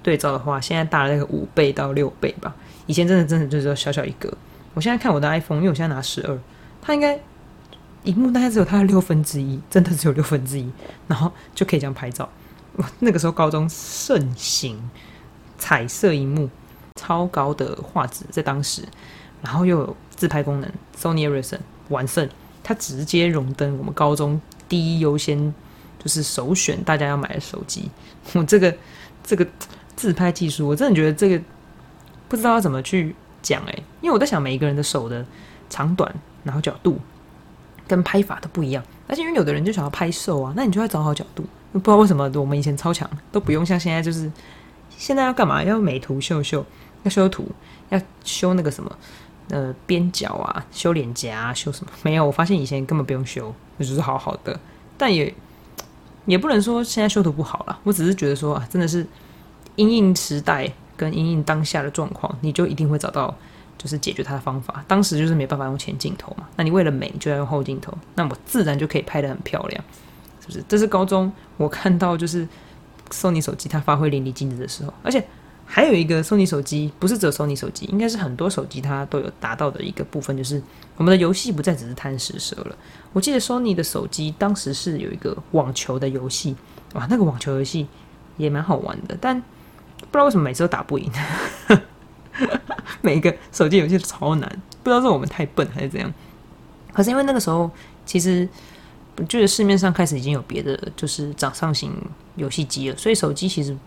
[0.04, 2.54] 对照的话，现在大了那个五倍到六倍吧。
[2.86, 4.32] 以前真的真的就是小小一个。
[4.76, 6.38] 我现在看我的 iPhone，因为我现在拿十二，
[6.82, 7.20] 它应该
[8.04, 10.72] 荧幕大概只有它的六分之一，真的只有六分之一，
[11.08, 12.30] 然后就可以这样拍照。
[13.00, 14.78] 那个时候高中盛行
[15.58, 16.50] 彩色荧幕，
[16.96, 18.84] 超高的画质，在当时。
[19.42, 22.30] 然后又有自拍功能，Sony Ericsson 完胜，
[22.62, 25.54] 它直接荣登我们高中第一优先，
[26.00, 27.90] 就是首选大家要买的手机。
[28.34, 28.74] 我这个
[29.24, 29.46] 这个
[29.96, 31.40] 自拍技术，我真的觉得这个
[32.28, 35.26] 不知道要怎么去讲诶，因为我在想每一个人的手的
[35.70, 36.12] 长短，
[36.44, 37.00] 然后角度
[37.88, 41.44] 跟拍法都不一样，而且因为有的人就想要拍瘦啊，那你就要找好角度。
[41.74, 44.32] 不知道为什么我们以前超强，都不用像现在就是
[44.90, 45.64] 现在要干嘛？
[45.64, 46.66] 要美图秀秀，
[47.04, 47.48] 要修图，
[47.90, 48.92] 要修那个什么。
[49.52, 51.92] 呃，边角啊，修脸颊，修什么？
[52.04, 54.60] 没有，我发现以前根本不用修，就是好好的。
[54.96, 55.34] 但也
[56.32, 59.06] 也不能说现在修图不好了，我只是觉得说啊，真的是
[59.76, 63.34] 因应时代跟因应当下的状况，你就一定会找到
[63.78, 64.84] 就是解决它的方法。
[64.88, 69.84] 当时就是没办法用前镜头嘛，那你为了美就要用后镜头，那我自然就可以拍得很漂亮，
[70.42, 70.64] 是不是？
[70.68, 72.48] 这是高中我看到就是
[73.12, 75.26] 索尼手机它发挥淋漓尽致的时候，而且。
[75.72, 80.60] 还有一个 Sony 手机，不是只有 Sony 手机，应该是很多手机它都有达到的一个部分，就是
[80.98, 82.76] 我们的游戏不再只是贪食蛇了。
[83.14, 86.56] 我记得 Sony 的手机当时是有一个网球的游戏，
[86.96, 87.88] 哇，那个网球游戏
[88.38, 91.12] 也蛮好玩的，但不知道为什么每次都打不赢。
[93.02, 94.50] 每一个手机游戏超难，
[94.82, 96.12] 不知道是我们太笨还是怎样。
[96.92, 97.70] 可是因为那个时候，
[98.08, 98.50] 其实
[99.18, 101.94] 我觉得市面上开始已经有别的就是掌上型
[102.38, 103.78] 游戏机了，所以手机其实。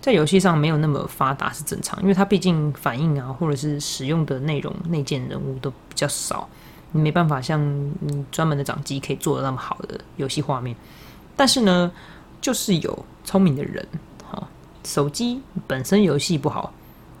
[0.00, 6.48] 在游戏上没有那么发达是正常，因为它毕竟反应啊，或者是使用的内容、内建人物都比较少，
[6.92, 7.60] 你没办法像
[8.00, 10.74] 你专门的掌机可以做的那么好的游戏画面。
[11.36, 11.92] 但是呢，
[12.40, 13.86] 就是有聪明的人，
[14.30, 14.48] 哈，
[14.84, 16.72] 手机本身游戏不好，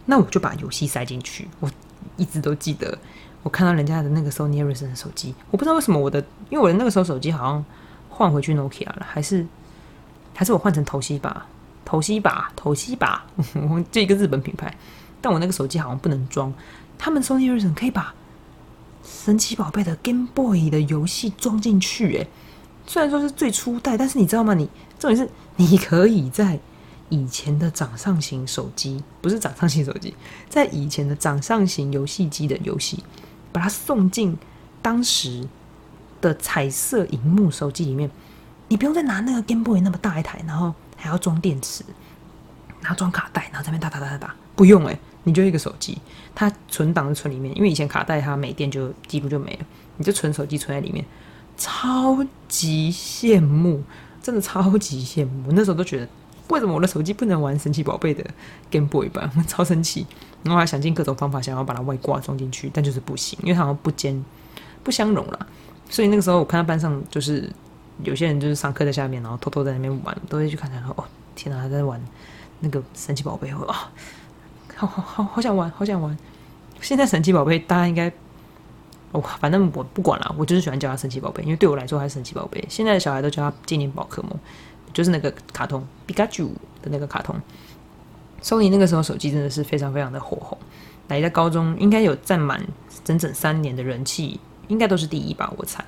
[0.06, 1.46] 那我就把游戏塞进去。
[1.60, 1.70] 我
[2.16, 2.98] 一直都记得，
[3.42, 7.64] 我看到人家的那个 Sony Ericsson 的手机，我不知道为什么我的，因为我的那个时候手机好像
[8.08, 9.46] 换回去 Nokia 了，还是
[10.34, 11.46] 还是我换成头西吧。
[11.90, 13.26] 头西吧，头西吧，
[13.90, 14.72] 这一个日本品牌，
[15.20, 16.54] 但我那个手机好像不能装。
[16.96, 18.14] 他们 Sony Ericsson 可以把
[19.04, 22.28] 神奇宝贝的 Game Boy 的游戏装进去，诶，
[22.86, 24.54] 虽然说是最初代，但是你知道吗？
[24.54, 26.60] 你重点是你可以在
[27.08, 30.14] 以前的掌上型手机，不是掌上型手机，
[30.48, 33.02] 在以前的掌上型游戏机的游戏，
[33.50, 34.38] 把它送进
[34.80, 35.44] 当时
[36.20, 38.08] 的彩色荧幕手机里面，
[38.68, 40.72] 你不用再拿那个 Game Boy 那么大一台，然后。
[41.00, 41.84] 还要装电池，
[42.80, 45.98] 然后装卡带，然后这边打打打打打，不用哎，你就一个手机，
[46.34, 51.04] 它存档存里面，因为以前卡带它没电就记录就没了，你就存手机存在里面，
[51.56, 53.82] 超级羡慕。
[54.22, 55.50] 真的超级羡慕。
[55.52, 56.08] 那时候都觉得，
[56.48, 58.22] 为什么我的手机不能玩神奇宝贝的
[58.70, 59.30] Game Boy 版？
[59.34, 60.06] 我 超生气。
[60.42, 64.22] 然后还想尽各种方法想要把它外挂装进去，但就是不行，因为它好像不兼
[64.84, 65.46] 不相容了。
[65.88, 67.50] 所以那个时候我看到班上就是
[68.04, 72.00] 有些人就是上课在下面，然后偷偷在那边玩，都会去看他说：“哦，天哪，他在玩
[72.60, 73.66] 那个神奇宝贝！”哦，
[74.76, 76.16] 好好好好想玩，好想玩。
[76.80, 78.10] 现在神奇宝贝大家应该，
[79.12, 82.64] 哦，反正我不管了，我就是喜欢叫他神奇宝贝，因为对我来说还是神奇宝贝。
[82.68, 84.32] 现在的小孩都叫他精灵宝可梦，
[84.92, 86.46] 就是那个卡通皮卡丘
[86.80, 87.34] 的那个卡通。
[88.42, 90.56] Sony 那个时候手机真的是非常非常的火红，
[91.08, 92.66] 来在高中应该有占满
[93.04, 95.84] 整整三年的人气，应该都是第一吧，我猜。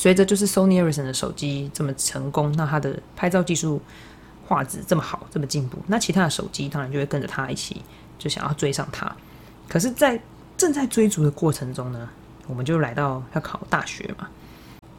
[0.00, 3.78] 随着就是 Sony Ericsson 的手机这么成功，那它的拍照技术
[4.46, 7.82] 画质这么好，这么进步，那其他的手机当然就会跟着它一起，
[8.18, 9.14] 就想要追上它。
[9.68, 10.18] 可是，在
[10.56, 12.08] 正在追逐的过程中呢，
[12.46, 14.26] 我们就来到要考大学嘛。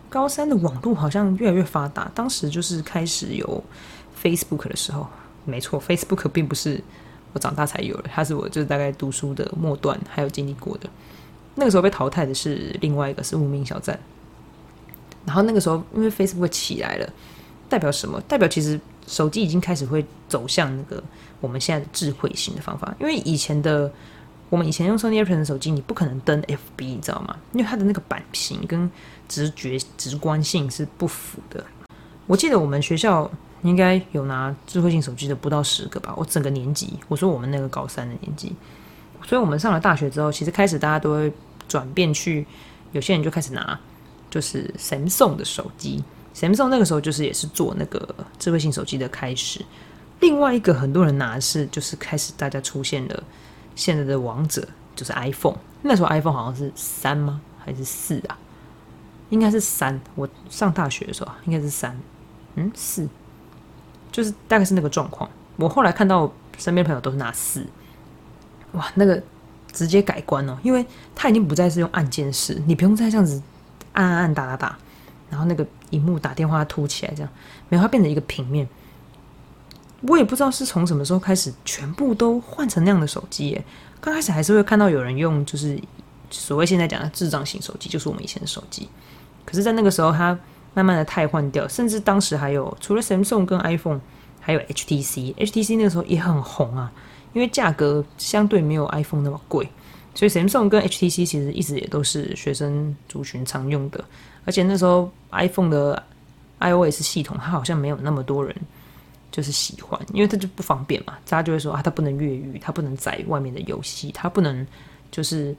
[0.07, 3.63] 高三的网络好像越来越发达，当时就是开始有
[4.21, 5.07] Facebook 的时候。
[5.45, 6.79] 没错，Facebook 并不是
[7.33, 10.87] 我长大才有的，它是我就是大概读书的末段还有经历过的。
[11.55, 13.99] 那个时候被淘汰的是另外一个是无名小站。
[15.25, 17.09] 然后那个时候因为 Facebook 起来了，
[17.69, 18.19] 代表什么？
[18.27, 21.03] 代表其实手机已经开始会走向那个
[21.39, 23.91] 我们现在的智慧型的方法，因为以前的。
[24.51, 27.33] 我们以前用 Sony Ericsson 的手机，你不可能登 FB，你知道吗？
[27.53, 28.91] 因为它的那个版型跟
[29.25, 31.63] 直觉直观性是不符的。
[32.27, 33.31] 我记得我们学校
[33.61, 36.13] 应该有拿智慧型手机的不到十个吧。
[36.17, 38.53] 我整个年级，我说我们那个高三的年级，
[39.25, 41.31] 所以我们上了大学之后，其实开始大家都会
[41.69, 42.45] 转变去，
[42.91, 43.79] 有些人就开始拿
[44.31, 46.03] 就是 Samsung 的手机。
[46.33, 49.63] Samsung 那个时候就是也是做那个智慧型手机的开始。
[50.21, 53.23] 另外一个很多人拿的是，就是开始大家出现了。
[53.75, 57.41] 现在的王者就是 iPhone，那时候 iPhone 好像是三吗？
[57.63, 58.37] 还是四啊？
[59.29, 59.99] 应该是三。
[60.15, 61.97] 我上大学的时候应该是三，
[62.55, 63.07] 嗯，四，
[64.11, 65.29] 就是大概是那个状况。
[65.55, 67.65] 我后来看到身边朋友都是拿四，
[68.73, 69.21] 哇，那个
[69.71, 73.41] 直接改观哦，因为它已经不再是用按键式，你不用再这样子
[73.93, 74.77] 按按按打打打，
[75.29, 77.31] 然后那个荧幕打电话凸起来这样，
[77.69, 78.67] 没有，它变成一个平面。
[80.01, 83.63] 我也不知道是从什么时候开始，全部都换成那样的手机耶。
[83.99, 85.79] 刚开始还是会看到有人用，就是
[86.31, 88.89] 所谓现在讲的智障型手机，就是我们以前的手机。
[89.45, 90.37] 可是，在那个时候，它
[90.73, 93.99] 慢慢的汰换掉，甚至当时还有除了 Samsung 跟 iPhone，
[94.39, 96.91] 还有 HTC，HTC 那个时候也很红啊，
[97.33, 99.69] 因为价格相对没有 iPhone 那么贵，
[100.13, 104.03] 所以 Samsung 跟 HTC 其实一直也都是学生族群常用的。
[104.45, 106.03] 而且那时候 iPhone 的
[106.59, 108.55] iOS 系统，它好像没有那么多人。
[109.31, 114.67] 就是喜欢，因为它就不方便嘛，大家就会说啊，它不能越狱，它不能载外面的游戏，它不能
[115.09, 115.55] 就是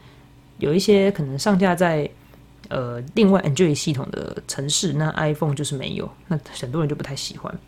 [0.58, 2.06] 有一些可能上架在
[2.68, 7.58] 呃另外 Android 系统的城市，那 iPhone 就是没有，那很多人就不太喜欢。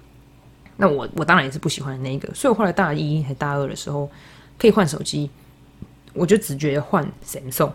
[0.77, 4.07] 那我我当然也是不喜欢那个，所以我后来大一还大二的时候
[4.59, 5.31] 可以换手机，
[6.15, 7.73] 我就直觉得换 Samsung，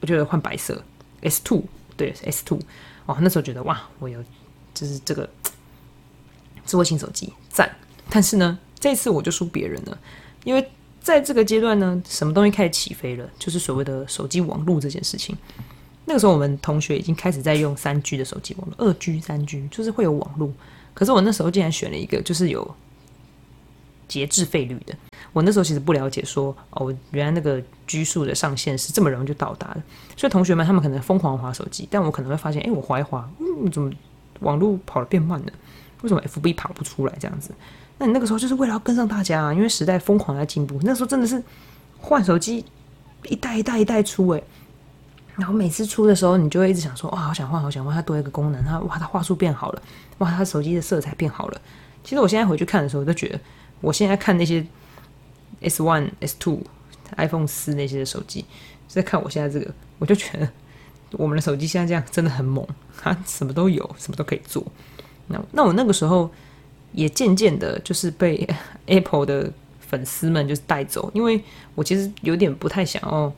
[0.00, 0.82] 我觉得换白色
[1.20, 1.62] S two
[1.96, 2.58] 对 S two
[3.04, 4.24] 哦，那时候觉得哇，我有
[4.72, 5.28] 就是这个。
[6.66, 7.70] 智慧型手机赞，
[8.08, 9.98] 但是呢，这次我就输别人了，
[10.44, 10.66] 因为
[10.98, 15.36] 在这个阶段呢，什么东西开始起飞了，就是所谓的手机网络这件事情。
[16.06, 20.50] 那个时候，我们同学已经开始在用三 G 的手机网络，二 G、三 G，就是会有网络。
[20.94, 22.74] 可是我那时候竟然选了一个，就是有
[24.08, 24.96] 节制费率的。
[25.34, 29.82] 我那时候其实不了解，说哦，原来那个拘束的上限是这么容易就到达的。
[30.16, 33.92] 所以同学们他们可能疯狂划手机，但我可能会发现，哎，我划一划，嗯，怎么
[34.40, 35.52] 网络跑的变慢了？
[36.00, 37.50] 为什么 FB 跑不出来这样子？
[37.98, 40.78] 那你那个时候就是为了要跟上大家啊，因为时代疯狂在进步。
[40.82, 41.42] 那时候真的是
[42.00, 42.64] 换手机
[43.24, 44.44] 一代一代一代出诶。
[45.36, 49.82] 然后每次出的时候，你就会一直想说哇，好想换，好想换，它多一个功能，它哇，它画术变好了，
[50.18, 51.60] 哇，它手机的色彩变好了。
[52.04, 53.40] 其实我现在回去看的时候，我就觉得，
[53.80, 54.64] 我现在看那些
[55.64, 56.60] S One、S Two、
[57.16, 58.44] iPhone 四那些手机，
[58.86, 60.48] 再看我现在这个，我就觉得
[61.12, 62.66] 我们的手机现在这样真的很猛，
[63.00, 64.64] 它什么都有，什么都可以做。
[65.26, 66.30] 那那我那个时候
[66.92, 68.46] 也渐渐的，就是被
[68.86, 71.42] Apple 的粉丝们就是带走，因为
[71.74, 73.32] 我其实有点不太想要，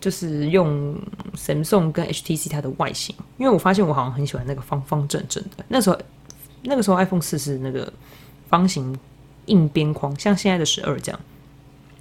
[0.00, 0.96] 就是用
[1.34, 5.64] Samsung 跟 HTC 它的外形，因为我发现我好像很喜欢那个方方正正的。
[5.68, 5.98] 那时候
[6.62, 7.92] 那个时候 iPhone 四是那个
[8.48, 8.96] 方形
[9.46, 11.20] 硬边框，像现在的十二这样。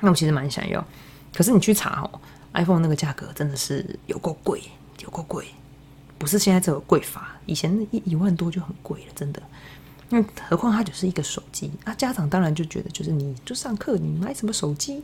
[0.01, 0.85] 那我其实蛮想要，
[1.33, 2.19] 可是你去查哦
[2.53, 4.61] ，iPhone 那个价格真的是有够贵，
[5.03, 5.45] 有够贵。
[6.17, 9.41] 不是现在这个贵法，以前一一万多就很贵了，真的。
[10.09, 15.03] 那何况它只是一个手机啊，家长当然就觉得，就是你就上课，你买什么手机？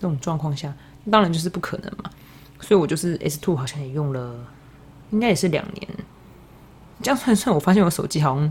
[0.00, 0.72] 这种状况下，
[1.10, 2.10] 当然就是不可能嘛。
[2.60, 4.46] 所以我就是 S two 好像也用了，
[5.10, 5.88] 应该也是两年。
[7.02, 8.50] 这样算算，我发现我手机好像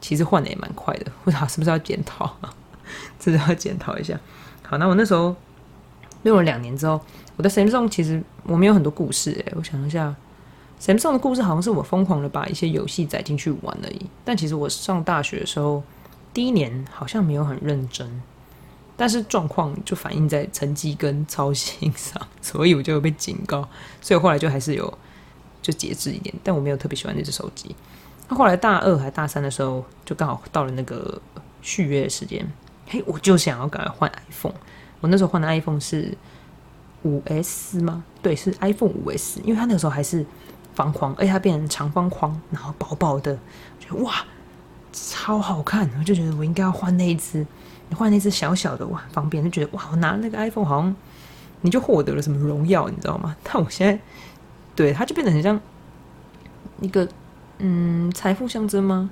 [0.00, 2.36] 其实换的也蛮快的，不知道是不是要检讨，
[3.24, 4.18] 的要检讨一下。
[4.62, 5.34] 好，那我那时候
[6.22, 7.00] 用了两年之后，
[7.36, 10.14] 我的 Samsung 其实我没有很多故事诶，我想一下
[10.80, 14.06] ，Samsung 的故事好像是我疯狂的把一些游戏载进去玩而已。
[14.24, 15.82] 但其实我上大学的时候，
[16.32, 18.22] 第一年好像没有很认真，
[18.96, 23.68] 但是状况就反映在成绩跟操心上， 所以我就被警告，
[24.00, 24.92] 所以后来就还是有
[25.62, 26.34] 就节制一点。
[26.44, 27.74] 但我没有特别喜欢那只手机。
[28.28, 31.20] 那后来大二还大三的时候，就刚好到了那个
[31.62, 32.46] 续约的时间，
[32.92, 34.52] 嘿，我就想要赶快换 iPhone。
[35.00, 36.12] 我那时候换的 iPhone 是
[37.04, 38.02] 五 S 吗？
[38.20, 40.26] 对，是 iPhone 五 S，因为它那个时候还是
[40.74, 43.32] 方框，而且它变成长方框，然后薄薄的，
[43.78, 44.12] 觉得哇，
[44.92, 45.88] 超好看！
[46.00, 47.46] 我就觉得我应该要换那一只，
[47.94, 50.96] 换那只小小的哇，方便，就觉得哇，我拿那个 iPhone 好像
[51.60, 53.36] 你就获得了什么荣耀，你知道吗？
[53.44, 53.96] 但我现在
[54.74, 55.60] 对它就变得很像
[56.80, 57.08] 一个。
[57.62, 59.10] 嗯，财富象征吗？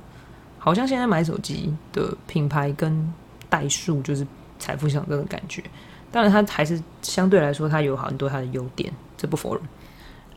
[0.59, 3.12] 好像现在买手机的品牌跟
[3.49, 4.26] 代数就是
[4.59, 5.62] 财富象征的感觉。
[6.11, 9.62] 当然，它还是相对来说，它有很多它的优点，这不否认。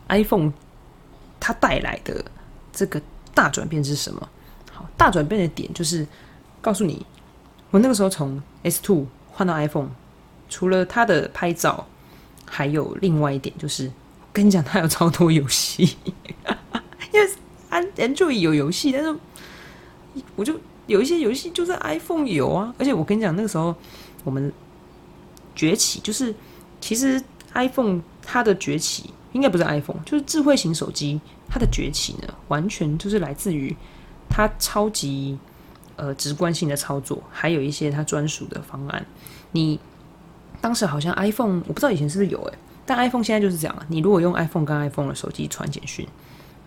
[0.09, 0.51] iPhone
[1.39, 2.24] 它带来的
[2.74, 3.01] 这个
[3.34, 4.30] 大转变是什么？
[4.72, 6.05] 好，大转变的点就是
[6.62, 7.05] 告诉你，
[7.70, 9.89] 我那个时候从 S Two 换到 iPhone，
[10.49, 11.88] 除了它的拍照，
[12.45, 13.91] 还有另外一点就是，
[14.34, 15.97] 跟你讲，它有超多游戏，
[17.14, 17.30] 因为。
[17.72, 19.16] 安 Android 有游戏，但是
[20.36, 22.73] 我就有一些游戏就在 iPhone 有啊。
[22.77, 23.75] 而且我跟你讲，那个时候
[24.23, 24.51] 我们
[25.55, 26.34] 崛起，就是
[26.79, 27.21] 其实
[27.53, 31.19] iPhone 它的崛起应该不是 iPhone，就是智慧型手机
[31.49, 33.75] 它的崛起呢，完全就是来自于
[34.29, 35.38] 它超级
[35.95, 39.05] 呃直观性的操作，还有一些它专属的方案。
[39.51, 39.79] 你
[40.59, 42.53] 当时好像 iPhone，我不知道以前是不是有诶，
[42.86, 43.75] 但 iPhone 现在就是这样。
[43.88, 46.07] 你如果用 iPhone 跟 iPhone 的手机传简讯。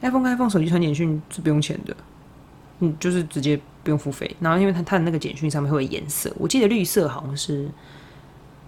[0.02, 1.96] iPhone 跟 iPhone 手机传简讯是不用钱的，
[2.99, 4.28] 就是直接不用付费。
[4.41, 7.68] 然后因为它它的那个简讯上面会有颜色，我记得绿色好像是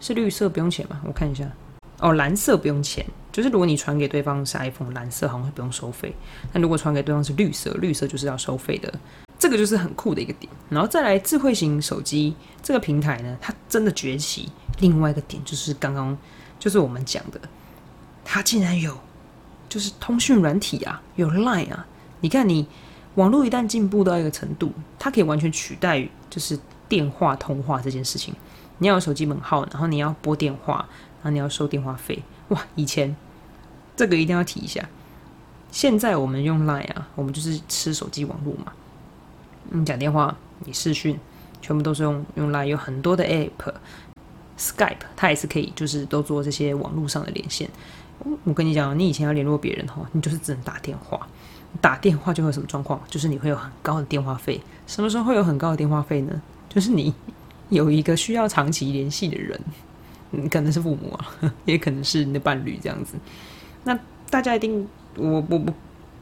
[0.01, 1.51] 是绿色不用钱嘛，我看一下。
[1.99, 6.15] 哦，蓝色不用钱，就是如果你传给对方是 iPhone，蓝色好像不用收费。
[6.53, 8.93] 但如果传给对方是绿色，绿色就是要收费的。
[9.39, 10.53] 这个就是很酷的一个点。
[10.69, 14.51] 然后再来智慧型手机这个平台呢，它真的崛起。
[14.81, 16.17] 另外一个点就是刚刚
[16.59, 17.41] 就是我们讲的，
[18.25, 18.97] 它竟然有。
[19.69, 21.85] 就是通讯软体啊，有 Line 啊。
[22.21, 22.67] 你看，你
[23.17, 26.59] 网络一旦进步到一个程度，它可以完全取代就是
[26.89, 28.35] 电话通话这件事情。
[28.79, 30.87] 你要有手机门号，然后你要拨电话，
[31.17, 32.23] 然后你要收电话费。
[32.49, 33.17] 哇，以前
[33.97, 34.87] 这个一定要提一下。
[35.73, 38.73] 现在我们用 Line 啊，我们就是吃手机网络嘛。
[39.71, 40.37] 你讲电话，
[40.67, 41.19] 你视讯，
[41.61, 47.69] 全部都是用用 Line，有很多的 App，Skype 它也是可以，就是都做这些网络上的连线。
[48.45, 51.27] 我跟你讲，你以前要联络别人哈，你就是只能打电话。
[51.81, 53.01] 打电话就会有什么状况？
[53.09, 54.61] 就是你会有很高的电话费。
[54.87, 56.41] 什么时候会有很高的电话费呢？
[56.69, 57.13] 就是你
[57.69, 59.61] 有一个需要长期联系的人，
[60.33, 63.15] 嗯，可能是父母啊， 也可能是你的伴侣这样子。
[63.85, 63.99] 那
[64.31, 65.73] 大家一定，我我不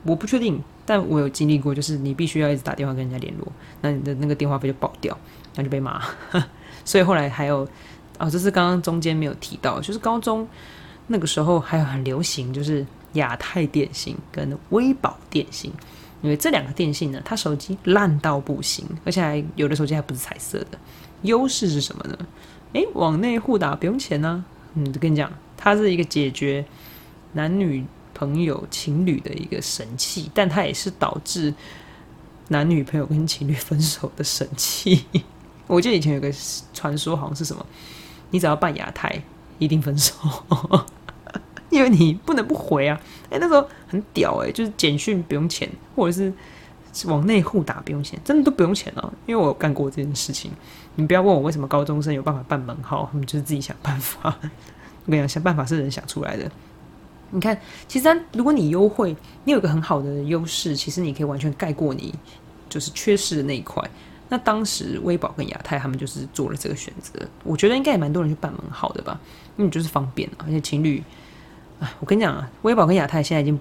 [0.05, 3.47] 我不确定，但我有经历过，就是你必须要一直打电话跟人家联络，
[3.81, 5.17] 那你的那个电话费就爆掉，
[5.57, 6.01] 那就被骂。
[6.85, 7.67] 所以后来还有
[8.19, 10.47] 哦，这是刚刚中间没有提到，就是高中。
[11.07, 15.73] 那个时候还有很流行，就是亚太电信跟微宝电信，
[16.23, 20.79] 因为这两个电信呢，它手机烂到不行，而且还有的手机还不是彩色的。
[21.23, 22.19] 优势是什么呢？
[22.75, 24.45] 诶，往内互打不用钱呢。
[24.75, 26.65] 嗯，跟你讲，它是一个解决
[27.33, 31.55] 男女朋友情侣的一个神器，但它也是导致
[32.49, 35.05] 男女朋友跟情侣分手的神器。
[35.67, 36.31] 我记得以前有个
[36.73, 37.65] 传说，好像是什么，
[38.31, 39.23] 你只要办亚太。
[39.61, 40.13] 一定分手，
[41.71, 43.01] 因为你不能不回啊！
[43.31, 46.33] 哎，那时候很屌哎，就是简讯不用钱，或者是
[47.07, 49.13] 往内互打不用钱，真的都不用钱哦。
[49.27, 50.51] 因为我干过这件事情。
[50.97, 54.37] 你不要问我为什么高中生有办法办门号，他们就是自己想办法。
[55.07, 56.49] 我跟你讲，想办法是人想出来的。
[57.31, 62.15] 你看，其实如果你优惠，你有一个很好的优势，其实你可以完全盖过你
[62.69, 63.83] 就是缺失的那一块。
[64.29, 67.13] 那当时微宝跟亚太他们就是做了这个选择，
[67.43, 69.21] 我觉得应该也蛮多人去办门号的吧，
[69.57, 71.03] 因为就是方便而且情侣，
[72.01, 73.59] 我跟你讲啊，微宝跟亚太现在已经，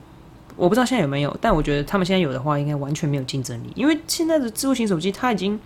[0.55, 5.59] 我不知道现在有没有，但我觉得他们现在有的话，应该完全没有竞争力，因为现在的智慧型手机它已经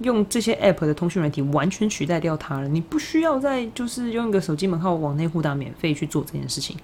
[0.00, 6.76] 用这些 app 的通讯软体完全取代掉它了，你不需要再就是用一个手机门号往内互打免费去做这件事情，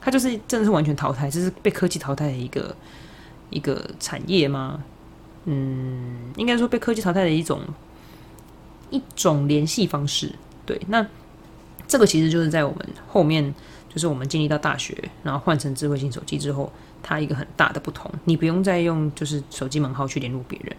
[0.00, 2.74] 它就是真的是完全淘汰，这是被科技淘汰的一个
[3.50, 4.82] 一个产业吗？
[5.44, 7.60] 嗯，应该说被科技淘汰的一种
[8.90, 10.32] 一种联系方式。
[10.64, 11.06] 对，那
[11.86, 13.54] 这个其实就是在我们后面，
[13.96, 16.70] 就是我们经历到大学，然后换成智慧型手机之后，
[17.02, 20.76] 它一个很大的不同，你不用再用就是手机门号去联络别人，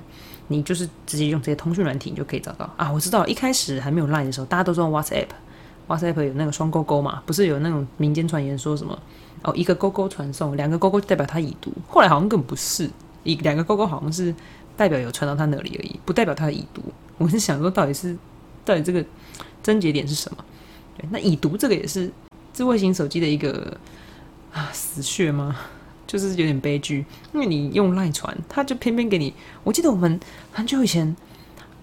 [0.50, 2.92] 你就是直接用这些通讯软体，你就可以找到啊。
[2.92, 8.96] 我知道一开始还没有 Line 的时候，大家都用 WhatsApp，WhatsApp 有那个双勾勾嘛，不是有那种民间传言说什么
[9.42, 12.88] 哦，一个勾勾传送，两个勾勾代表它已读，后来好像根本不是，
[13.24, 14.32] 一两个勾勾好像是
[14.76, 16.84] 代表有传到他那里而已，不代表它已读。
[17.18, 18.16] 我是想说，到底是
[18.64, 19.04] 到底这个
[19.64, 20.46] 症结点是什么？
[20.96, 22.12] 对，那已读这个也是
[22.58, 23.78] 智慧型手机的一个
[24.52, 25.56] 啊死穴吗？
[26.08, 29.32] 就是有点悲剧，因为你用赖传，他就偏偏给你。
[29.64, 30.20] 我记得我们
[30.52, 31.16] 很久以前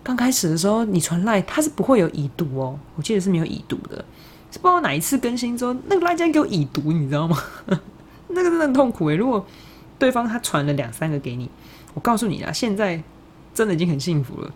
[0.03, 2.77] 刚开始的时候，你传赖，它是不会有已读哦。
[2.97, 4.05] 我记得是没有已读的，
[4.51, 7.41] 是不知道哪一次更新之后，那个赖竟然给我已读，你知道吗？
[8.27, 9.15] 那个真的很痛苦诶。
[9.15, 9.47] 如果
[9.97, 11.49] 对方他传了两三个给你，
[11.93, 13.01] 我告诉你啊，现在
[13.55, 14.51] 真的已经很幸福了。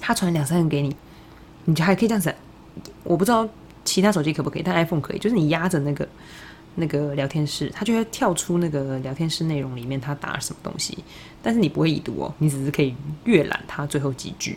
[0.00, 0.96] 他传两三个给你，
[1.66, 2.34] 你就还可以这样子。
[3.04, 3.46] 我不知道
[3.84, 6.08] 其他手机可不可以，但 iPhone 可以，就是你压着那个。
[6.74, 10.96] 那个聊天室，它就会跳出那个聊天室内容里面，他打了什么东西，
[11.42, 14.56] 但是你不会已读哦，你只是可以阅览它最后几句。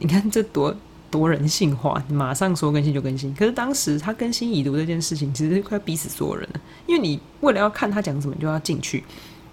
[0.00, 0.74] 你看这多
[1.12, 3.32] 多人性化，马上说更新就更新。
[3.36, 9.04] 可是当时他更新已读这件事情，其实快要逼死所有人了，因为你为了要看他讲什么，你就要进去，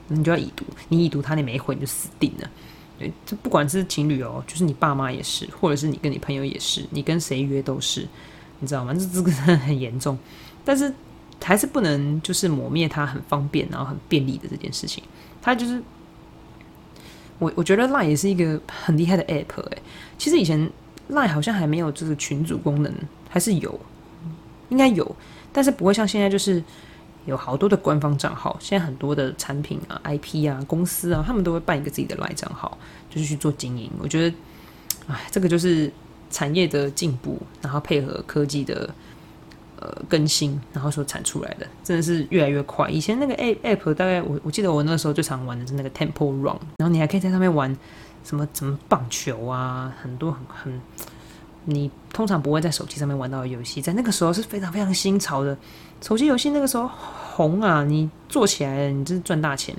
[0.07, 2.49] 你就要已读，你已读他，你没回你就死定了。
[2.97, 8.07] 对，这不管是情侣哦，就是你爸妈也是，或者是你跟你朋友也是，你跟谁约都是，
[8.65, 8.93] 你知道吗？
[8.93, 10.17] 这这个很严重，
[10.65, 10.91] 但是。
[11.43, 15.03] 还是不能就是抹灭它很方便然后很便利的这件事情。
[15.43, 15.79] 它就是
[17.37, 19.77] 我我觉得 Line 也是一个很厉害的 App 哎。
[20.17, 20.67] 其实以前
[21.11, 22.91] Line 好像还没有这个群组功能，
[23.29, 23.79] 还是有，
[24.69, 25.15] 应该有，
[25.53, 26.63] 但是不会像现在就是
[27.25, 28.57] 有好多的官方账号。
[28.59, 32.75] 现在很多的产品啊、IP 啊、公司啊，他们都会办一个自己的 Line 账号，
[33.11, 33.91] 就是去做经营。
[34.01, 34.35] 我觉得，
[35.09, 35.91] 哎，这个就是
[36.35, 38.89] 产业的进步，然后配合科技的。
[39.77, 42.89] 呃，更新然后所产出来的真的是越来越快。
[42.89, 47.75] 以前那个 A App 大概我我记得我那时候最常玩的是那个 Temple Run，然后你还可以在上面玩
[48.23, 50.81] 什么什么棒球啊，很多很很
[51.65, 55.55] 你通常不会在手机上面玩到的游戏，在那个时候是非常非常新潮的
[56.01, 56.51] 手机游戏。
[56.51, 56.89] 那个时候
[57.33, 59.75] 红啊，你做起来你真是赚大钱。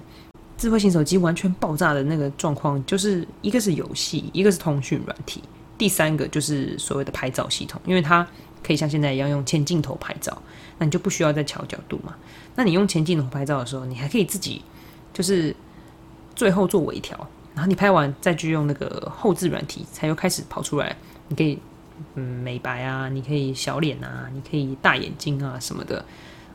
[0.58, 5.42] 智慧型手机完全爆炸的那个状况，就是一个是游戏，一个是通讯软体，
[5.78, 8.26] 第三个就是所谓的拍照系统，因为它。
[8.62, 10.36] 可以像现在一样用前镜头拍照，
[10.78, 12.16] 那你就不需要再调角度嘛？
[12.56, 14.60] 那你用前镜头拍照的时候，你还可以自己
[15.12, 15.54] 就是
[16.34, 17.16] 最后做微调，
[17.54, 20.96] 然后你拍完再去用那个后置软体，才又开始跑出来。
[21.28, 21.56] 你可以
[22.16, 26.04] 嗯美白啊，你可以小脸啊，你可以大眼睛啊什么的。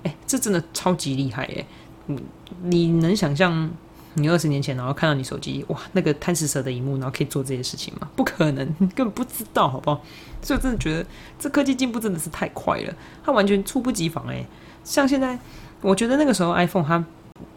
[0.03, 1.65] 哎，这真的超级厉害哎！
[2.07, 2.21] 你，
[2.61, 3.71] 你能想象？
[4.15, 8.09] 你二十年前，然后看到你手机，哇，那个贪食蛇的荧幕，然后可以做这些事情吗？
[8.15, 10.01] 不可能，你根本不知道，好不好？
[10.41, 11.05] 所以我真的觉得
[11.39, 12.93] 这科技进步真的是太快了，
[13.23, 14.45] 它完全猝不及防哎。
[14.83, 15.39] 像现在，
[15.81, 17.03] 我觉得那个时候 iPhone 它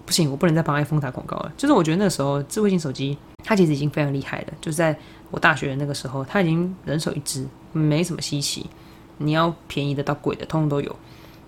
[0.04, 1.52] 不行，我不能再帮 iPhone 打广告了。
[1.56, 4.96] 就是我觉得那个时候智慧型手机它其实已经非常厉害了，就是在
[5.30, 8.66] 我大学的那个时候，它已经人手一只，没什么稀奇。
[9.18, 10.96] 你要便宜的到贵的，通通都有。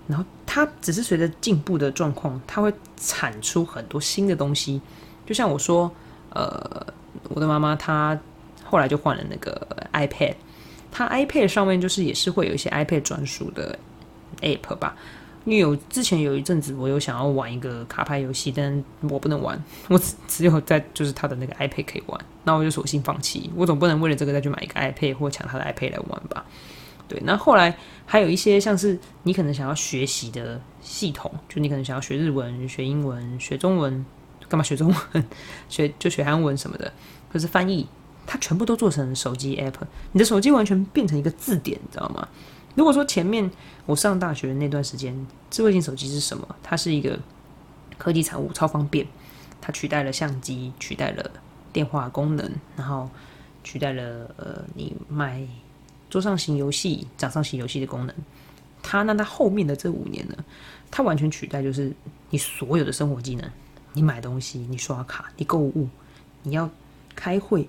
[0.07, 0.25] 然后
[0.57, 4.81] 它只是随着进步的状况，它会产出很多新的东西。
[5.27, 5.93] 就像我说，
[6.31, 6.87] 呃，
[7.29, 8.19] 我的妈妈她
[8.65, 10.35] 后来就换了那个 iPad，
[10.91, 13.79] 她 iPad 上面就是也是会有一些 iPad 专属的
[14.41, 14.97] App 吧。
[15.45, 23.51] 因为有之前有一阵子我有想要玩一个卡牌游戏，但我不能玩，我只只有在就是他的那个 iPad 可以玩，那我就索性放弃。
[23.55, 26.47] 我总不能为了这个再去买一个 iPad 或抢他的 iPad 来玩吧。
[27.09, 34.05] 对，那后来还有一些像是你可能想要学习的系统，就你可能想要学日文、学英文、学中文，
[34.49, 35.25] 干嘛学中文？
[35.69, 36.93] 学就学韩文什么的，
[37.33, 37.87] 可是翻译，
[38.27, 39.75] 它全部都做成手机 app，
[40.11, 42.27] 你的手机完全变成一个字典，你知道吗？
[42.75, 43.49] 如果说前面
[43.87, 46.57] 我上大学那段时间，智慧型手机是什么？
[46.63, 47.19] 它是一个
[47.97, 49.07] 科技产物，超方便，
[49.61, 51.31] 它取代了相机，取代了
[51.73, 53.09] 电话功能，然后
[53.63, 55.47] 取代了呃，你买。
[56.09, 58.15] 桌上型游戏、掌上型游戏的功能，
[58.83, 60.37] 它那它后面的这五年呢，
[60.91, 61.93] 它完全取代就是
[62.31, 63.51] 你所有的生活技能。
[63.93, 65.89] 你买东西，你刷卡，你购物，
[66.43, 66.69] 你要
[67.15, 67.67] 开会，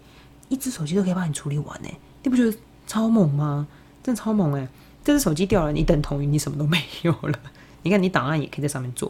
[0.50, 1.90] 一只手机都可以帮你处理完呢。
[2.22, 3.66] 你不觉得超猛吗？
[4.04, 4.68] 真的超猛哎！
[5.06, 7.40] 这只手机掉了，你等同于你什么都没有了。
[7.84, 9.10] 你看，你档案也可以在上面做。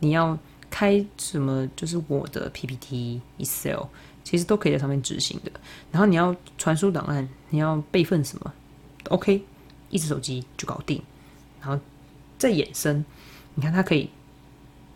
[0.00, 1.66] 你要开什么？
[1.74, 3.84] 就是我的 PPT、Excel，
[4.22, 5.50] 其实都可以在上面执行的。
[5.90, 8.52] 然后你要传输档案，你要备份什么
[9.08, 9.42] ？OK，
[9.88, 11.02] 一只手机就搞定，
[11.60, 11.78] 然后
[12.38, 13.04] 再衍生，
[13.54, 14.10] 你看它可以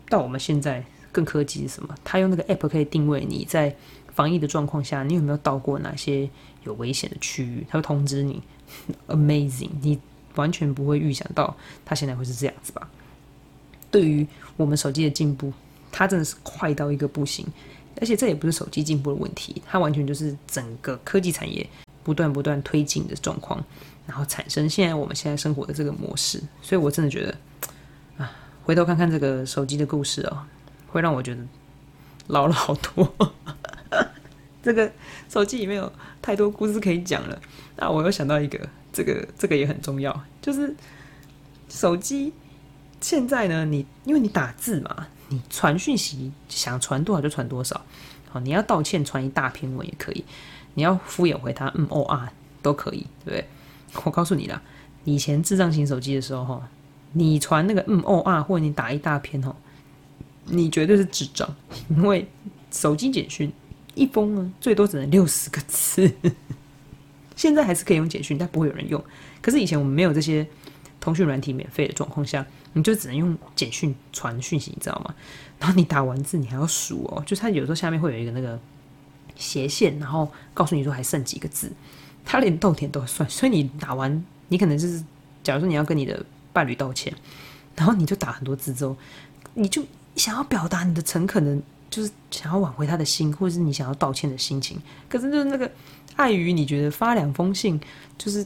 [0.09, 1.95] 到我们现在更科技是什么？
[2.03, 3.75] 它用那个 App 可以定位你在
[4.13, 6.29] 防疫的状况下，你有没有到过哪些
[6.63, 7.65] 有危险的区域？
[7.69, 8.41] 它会通知你，
[9.07, 9.69] Amazing！
[9.81, 9.99] 你
[10.35, 12.89] 完全不会预想到它现在会是这样子吧？
[13.91, 14.27] 对于
[14.57, 15.51] 我们手机的进步，
[15.91, 17.45] 它真的是快到一个不行。
[18.01, 21.65] 而且这也不是手机进步的问题，它完全就是整个科技产业
[22.03, 23.63] 不断不断推进的状况，
[24.05, 26.41] 然后产生现在我们现在生活的这个模式。
[26.61, 27.37] 所以我真的觉得，
[28.17, 28.31] 啊，
[28.63, 30.43] 回头看看这个手机的故事哦，
[30.87, 31.41] 会让我觉得
[32.27, 33.15] 老了好多。
[34.63, 34.91] 这个
[35.29, 35.91] 手机里面有
[36.21, 37.39] 太多故事可以讲了。
[37.75, 38.59] 那我又想到一个，
[38.91, 40.75] 这个这个也很重要，就是
[41.69, 42.33] 手机
[42.99, 45.07] 现在呢，你因为你打字嘛。
[45.27, 47.83] 你传讯息想传多少就传多少，
[48.29, 50.23] 好，你要道歉传一大篇文也可以，
[50.75, 52.31] 你要敷衍回他，嗯哦啊
[52.61, 53.47] 都可以，对不对？
[54.03, 54.61] 我告诉你啦，
[55.03, 56.69] 以前智障型手机的时候哈，
[57.13, 59.55] 你传那个嗯哦啊，或者你打一大篇哦，
[60.45, 61.55] 你绝对是智障，
[61.89, 62.27] 因为
[62.71, 63.51] 手机简讯
[63.93, 66.11] 一封呢最多只能六十个字，
[67.35, 69.03] 现在还是可以用简讯，但不会有人用。
[69.41, 70.45] 可是以前我们没有这些
[70.99, 72.45] 通讯软体免费的状况下。
[72.77, 75.15] 你就只能用简讯传讯息，你知道吗？
[75.57, 78.59] 然后你打完字，你还要数哦，就是它有时候下面会有一个那个
[79.37, 81.71] 斜线，然后告诉你说还剩几个字，
[82.25, 83.29] 他连逗点都算。
[83.29, 85.03] 所以你打完，你可能就是，
[85.43, 87.13] 假如说你要跟你的伴侣道歉，
[87.75, 88.97] 然后你就打很多字之后，
[89.53, 89.83] 你就
[90.15, 91.57] 想要表达你的诚恳的，
[91.89, 94.81] 就是想要挽回他的心，或者是你想要道歉的心情。
[95.07, 95.69] 可是就是那个
[96.15, 97.79] 碍于你觉得发两封信
[98.17, 98.45] 就是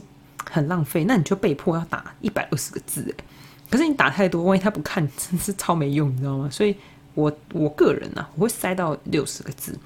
[0.50, 3.24] 很浪费，那你就被迫要打一百二十个字，哎。
[3.70, 6.50] 可是你打太多，万一他不看，真是超没用，你知道吗？
[6.50, 6.74] 所以，
[7.14, 9.78] 我我个人呢，我会塞到六十个字。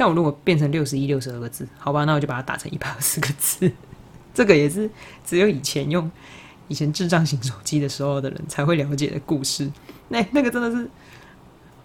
[0.00, 3.70] 但我如果变成六十一、六十二个字，好吧，那我就把它打成一百二十个字。
[4.32, 4.88] 这个也是
[5.26, 6.10] 只有以前用
[6.68, 9.70] 以前智障型手机的时候的人才会了解的故事。
[10.08, 10.88] 那那个真的是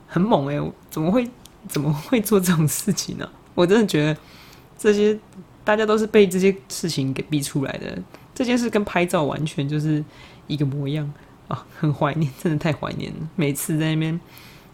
[0.07, 0.71] 很猛哎！
[0.89, 1.29] 怎么会
[1.67, 3.29] 怎么会做这种事情呢？
[3.53, 4.17] 我真的觉得
[4.77, 5.19] 这些
[5.65, 8.01] 大家都是被这些事情给逼出来的。
[8.33, 10.01] 这件事跟拍照完全就是
[10.47, 11.13] 一个模样。
[11.49, 13.29] 啊，很怀念，真的太怀念了。
[13.35, 14.17] 每次在那边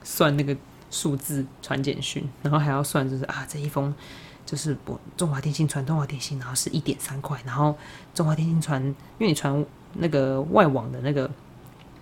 [0.03, 0.55] 算那个
[0.91, 3.91] 数字传简讯，然后还要算，就是啊，这一封
[4.45, 7.75] 就是我中华电信传中华电信，然后是一点三块，然后
[8.13, 11.27] 中华电信传，因为你传那个外网的那个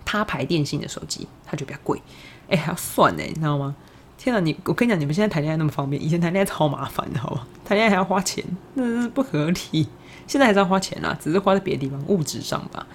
[0.04, 2.02] 他牌电信的手机，它就比较贵，
[2.48, 3.74] 哎，还要算呢，你知道吗？
[4.18, 7.46] 天啊，你我跟你讲，你们现在谈恋爱那么方便，以前谈恋爱超麻烦的，好吧？
[7.64, 9.88] 谈恋爱还要花钱，那是不合理。
[10.26, 12.86] 现在还是要花钱啦，只是花在别的地方，物质上吧，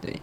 [0.00, 0.20] 对。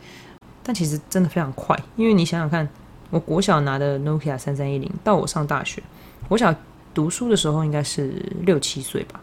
[0.63, 2.68] 但其实真的非常快，因为你想想看，
[3.10, 5.82] 我国小拿的 Nokia 三三一零，到我上大学，
[6.28, 6.53] 我小
[6.93, 9.22] 读书的时候应该是六七岁吧，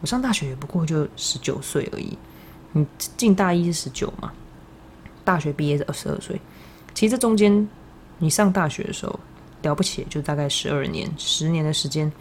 [0.00, 2.16] 我上大学也不过就十九岁而已。
[2.72, 4.32] 你进大一是十九嘛，
[5.24, 6.40] 大学毕业是二十二岁，
[6.94, 7.68] 其实这中间
[8.18, 9.18] 你上大学的时候
[9.62, 12.12] 了不起，就大概十二年、十年的时间，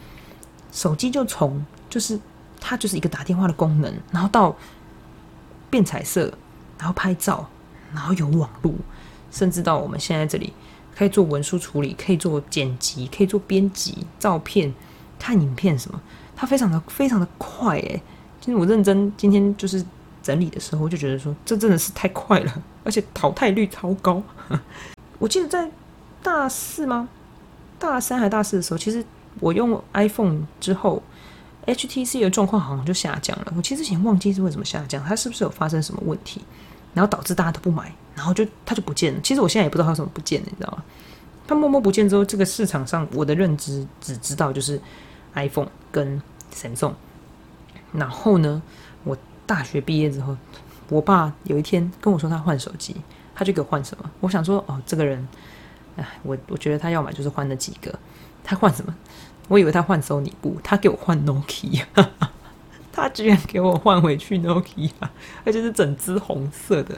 [0.71, 2.19] 手机就从就是
[2.59, 4.55] 它就是一个打电话的功能，然后到
[5.69, 6.33] 变彩色，
[6.77, 7.49] 然后拍照。
[7.93, 8.73] 然后有网络，
[9.29, 10.51] 甚至到我们现在这里
[10.95, 14.73] 可以做文书处理，可以做剪辑，可以做编辑，照片、
[15.17, 15.99] 看影片什么，
[16.35, 18.01] 它非常的非常的快诶。
[18.39, 19.83] 其实我认真今天就是
[20.21, 24.21] 整理的时候，就觉得说这真的是太快了，而且淘汰率超高。
[25.19, 25.69] 我记得在
[26.21, 27.07] 大四吗？
[27.79, 29.03] 大三还大四的时候，其实
[29.39, 31.01] 我用 iPhone 之后
[31.65, 33.53] ，HTC 的状况好像就下降了。
[33.55, 36.41] 我其实已经忘记是为什么下降，它是不是有发生什么问题？
[36.93, 39.19] 然后导致大家都不买，然后就他就不见了。
[39.21, 40.83] 其实我现在也不知道他为什么不见了，你知道吗？
[41.47, 44.79] 他默默不见之后，这个市场上我的认知只知道就是
[45.33, 46.21] iPhone 跟
[46.53, 46.93] Samsung。
[47.91, 48.61] 然后呢，
[49.03, 50.37] 我大学毕业之后，
[50.89, 52.95] 我爸有一天跟我说他换手机，
[53.35, 54.09] 他就给我换什么？
[54.21, 55.27] 我想说哦，这个人，
[55.97, 57.93] 哎，我我觉得他要买就是换那几个，
[58.43, 58.95] 他换什么？
[59.49, 60.31] 我以为他换 Sony，
[60.63, 61.83] 他给我换 Nokia。
[62.95, 64.91] 他居然给我换回去 Nokia，
[65.43, 66.97] 而且是整只红色的。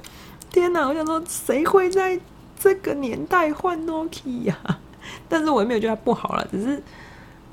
[0.55, 0.87] 天哪！
[0.87, 2.17] 我想说，谁会在
[2.57, 4.55] 这个年代换 Nokia？
[5.27, 6.81] 但是我也没有觉得它不好了，只是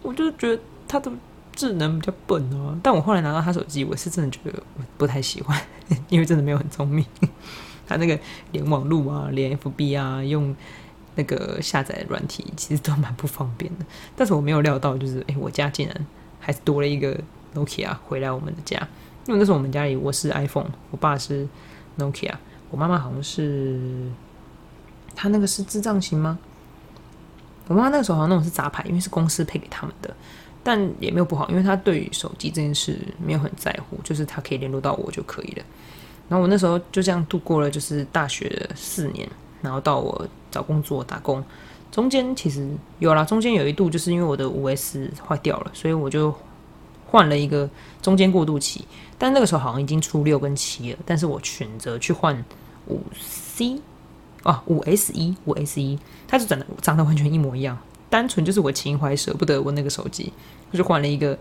[0.03, 1.11] 我就觉得它的
[1.53, 2.79] 智能比较笨哦。
[2.81, 4.63] 但我后来拿到他手机，我是真的觉得
[4.97, 5.61] 不太喜欢，
[6.09, 7.05] 因为真的没有很聪明。
[7.89, 8.17] 他那个
[8.53, 10.55] 连网路啊，连 FB 啊，用
[11.17, 13.85] 那个下载软体，其实都蛮不方便的。
[14.15, 16.07] 但是我没有料到，就是哎，我家竟然
[16.39, 17.19] 还是多了一个。
[17.55, 18.79] Nokia 回来我们的家，
[19.27, 21.47] 因为那时候我们家里我是 iPhone，我爸是
[21.99, 22.33] Nokia，
[22.73, 23.79] 我妈妈好像是，
[25.15, 26.39] 她那个是智障型吗？
[27.69, 30.13] 我妈妈那个时候好像那种是杂牌，因为是公司配给他们的，
[30.65, 35.65] 但也没有不好，因为她对手机这件事没有很在乎，就是她可以联络到我就可以了。
[36.29, 39.29] 然后我那时候就这样度过了，就是大学四年，
[39.61, 41.45] 然后到我找工作打工，
[41.91, 42.67] 中间其实
[43.01, 46.35] 有啦，中间有一度就是因为我的五 S 坏掉了，所以我就。
[47.05, 47.69] 换了一个
[48.01, 48.87] 中间过渡期，
[49.19, 50.99] 但那个时候好像已经出六跟七了。
[51.05, 52.43] 但是我选择去换
[52.89, 53.81] 五 C，
[54.43, 57.79] 啊，五 S 一，五 S 一，它就长得长得完全一模一样，
[58.11, 60.33] 单纯就是我情怀舍不得我那个手机，
[60.71, 61.39] 我就换了一个，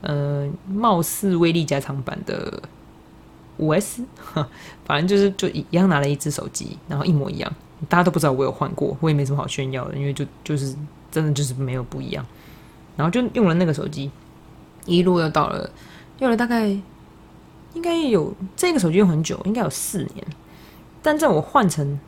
[0.00, 2.62] 呃，貌似威力加长版的
[3.58, 4.04] 五 S，
[4.84, 7.52] 反正就是就一样拿了一只手机，然后一模一样，
[7.88, 10.74] 大家都不知道我有换过，我也没什么好炫耀的，因为就就是
[11.10, 12.26] 真的就是没有不一样，
[12.96, 14.10] 然后就用了那个手机，
[14.86, 15.70] 一路又到了，
[16.18, 16.66] 用了大概
[17.74, 20.26] 应该有这个手机用很久，应该有四年，
[21.02, 21.98] 但在我换成。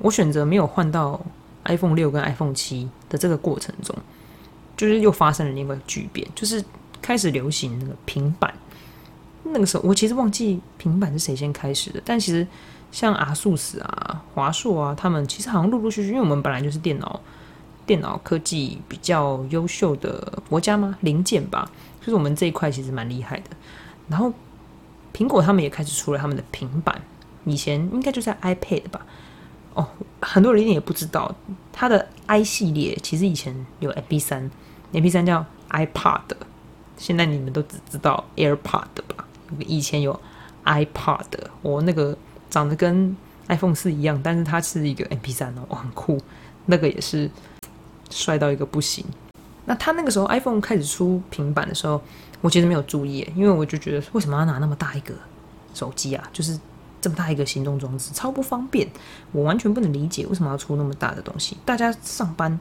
[0.00, 1.20] 我选择没有换到
[1.64, 3.94] iPhone 六跟 iPhone 七的这个过程中，
[4.76, 6.64] 就是又发生了另外一个巨变，就是
[7.00, 8.52] 开始流行那个平板。
[9.44, 12.44] 那个时候我其实忘记平板是谁先开始的，但其实
[12.90, 17.20] 像阿素斯啊、华硕啊，他们其实好像陆陆续续，因为我们本来就是电脑
[17.86, 23.50] 电脑科技比较优秀的国家嘛，零件吧，就是我们这一块其实蛮厉害的。
[24.08, 24.32] 然后
[25.12, 27.00] 苹果他们也开始出了他们的平板，
[27.44, 29.06] 以前应该就在 iPad 吧。
[29.74, 29.88] 哦，
[30.20, 31.34] 很多人一定也不知道，
[31.72, 34.50] 它的 i 系列其实以前有 MP 三
[34.92, 36.20] ，MP 三叫 iPod，
[36.98, 39.24] 现在你们都只知道 AirPod 吧？
[39.60, 40.20] 以前有
[40.66, 41.24] iPod，
[41.62, 42.14] 我那个
[42.50, 43.16] 长得跟
[43.48, 46.20] iPhone 四一样，但是它是一个 MP 三哦，很酷，
[46.66, 47.30] 那个也是
[48.10, 49.02] 帅到一个不行。
[49.64, 51.98] 那他那个时候 iPhone 开始出平板的时候，
[52.42, 55.14] 我其实没有注意，因为我就觉得为什么要拿那么大一个
[55.72, 56.28] 手机啊？
[56.30, 56.60] 就是。
[57.02, 58.88] 这么大一个行动装置，超不方便。
[59.32, 61.56] 我完全不能理解为什么要出那么大的东西。
[61.66, 62.58] 大家上班、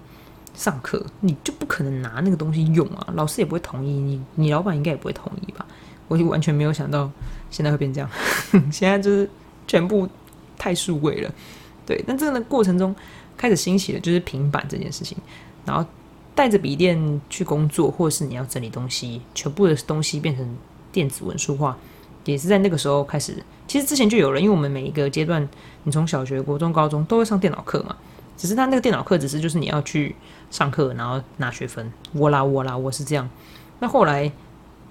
[0.55, 3.07] 上课，你就不可能拿那个东西用啊？
[3.13, 5.65] 老师也不会同意，你你老板应该也不会同意吧？
[6.07, 7.09] 我就完全没有想到
[7.49, 8.09] 现在会变这样。
[8.69, 9.29] 现在就是
[9.67, 10.09] 全部
[10.57, 11.31] 太数位了，
[11.85, 12.03] 对。
[12.05, 12.93] 但这个过程中
[13.37, 15.17] 开始兴起的就是平板这件事情，
[15.63, 15.87] 然后
[16.33, 20.57] 带着笔电去工作，或是你要整理东西，全部的东西变成
[20.91, 21.77] 电子文书化。
[22.25, 25.47] 也是在那个时候开始，其实之前就有了，因为我们每一个阶段，
[25.83, 27.95] 你从小学、国中、高中都会上电脑课嘛。
[28.37, 30.15] 只是他那个电脑课只是就是你要去
[30.49, 31.91] 上课，然后拿学分。
[32.11, 33.29] 我啦我啦我是这样。
[33.79, 34.31] 那后来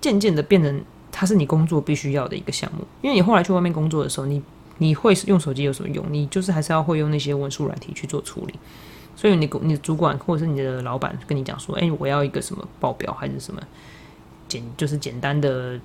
[0.00, 2.84] 渐渐的变成，它是你工作必须要的一个项目。
[3.02, 4.40] 因为你后来去外面工作的时候，你
[4.78, 6.04] 你会用手机有什么用？
[6.10, 8.54] 你就是还是要会用那些文书软体去做处理。
[9.16, 13.60] 所以你你的主管或者是你的老板跟你讲说，哎，我要一个什么报表还是什么
[14.46, 15.80] 简就是简单的。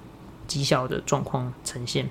[0.48, 2.10] 绩效的状况呈现，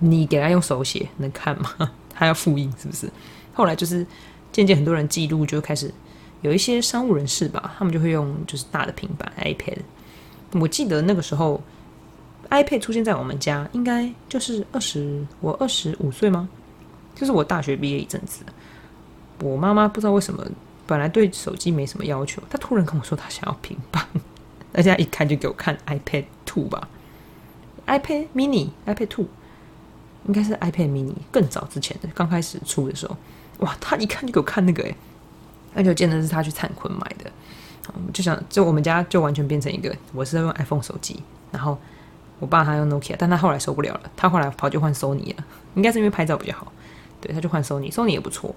[0.00, 1.92] 你给他用手写能看吗？
[2.14, 3.10] 他要复印是不是？
[3.54, 4.06] 后来就是
[4.52, 5.92] 渐渐很多人记录就开始
[6.42, 9.78] 有一些商务人士吧，他们就会用就是大的平板 iPad。
[10.52, 11.60] 我记得那个时候
[12.50, 16.48] iPad 出现在我们家，应该就是二十我二十五岁吗？
[17.14, 18.44] 就是我大学毕业一阵子，
[19.42, 20.44] 我妈妈不知道为什么
[20.86, 24.04] 本来对手机没什么要求，她突然跟我说她想要平板，
[24.72, 26.88] 大家一看就给我看 iPad Two 吧。
[27.90, 29.26] iPad Mini、iPad Two，
[30.26, 33.16] 应该是 iPad Mini 更早之前的，刚开始出的时候，
[33.58, 34.94] 哇，他一看就给我看那个，哎，
[35.74, 37.28] 而且见的是他去灿坤买的，
[38.12, 41.20] 就想就我们家就完全变成一个，我是在用 iPhone 手机，
[41.50, 41.76] 然后
[42.38, 46.72] 我爸他用 Nokia，但他后来受不了了，他后来跑去换 Sony 了，应该是因为拍照比较好，
[47.20, 48.54] 对，他就换 Sony，Sony 也不错，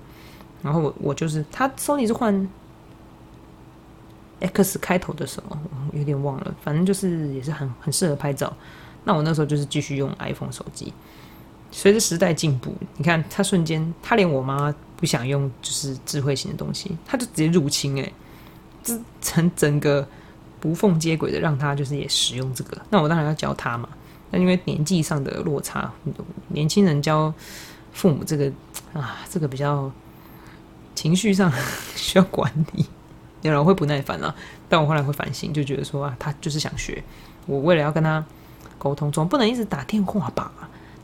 [0.62, 2.48] 然后我我就是他 Sony 是换
[4.42, 5.58] X 开头的什么，
[5.94, 8.56] 有点忘了，反正就是也是很很适合拍照。
[9.06, 10.94] 那我那时候就是继续用 iPhone 手机。
[11.76, 18.14] 随着时代进步，你看他瞬间，他连我妈不想用就是智慧型的东西，他就直接入侵哎，
[18.84, 20.08] 这成整个
[20.64, 22.80] 无缝接轨的让他就是也使用这个。
[22.92, 23.90] 那我当然要教他嘛。
[24.30, 25.92] 那因为年纪上的落差，
[26.50, 27.34] 年轻人教
[27.92, 28.52] 父母这个
[28.94, 29.92] 啊，这个比较
[30.94, 31.52] 情绪上
[31.98, 32.86] 需要管理，
[33.42, 34.36] 有人会不耐烦啊。
[34.70, 37.04] 但我后来会反省，就觉得说啊，他就是想学，
[37.48, 38.24] 我为了要跟他。
[38.84, 40.52] 沟通总不能一直打电话吧？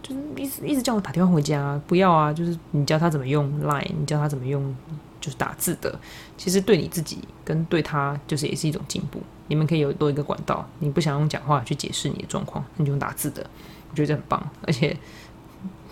[0.04, 2.34] 就是一直一直叫我打电话回家，不要啊！
[2.34, 4.76] 就是你教他怎么用 Line，你教他怎么用
[5.22, 5.98] 就是打字的。
[6.36, 9.22] 其实对你自己跟对他，就是也是一种进步。
[9.48, 10.68] 你们可以有多一个管道。
[10.80, 13.46] 你不想用讲话去解释你的状况，你就用打字的，
[13.92, 14.50] 我觉得很棒。
[14.66, 14.96] 而且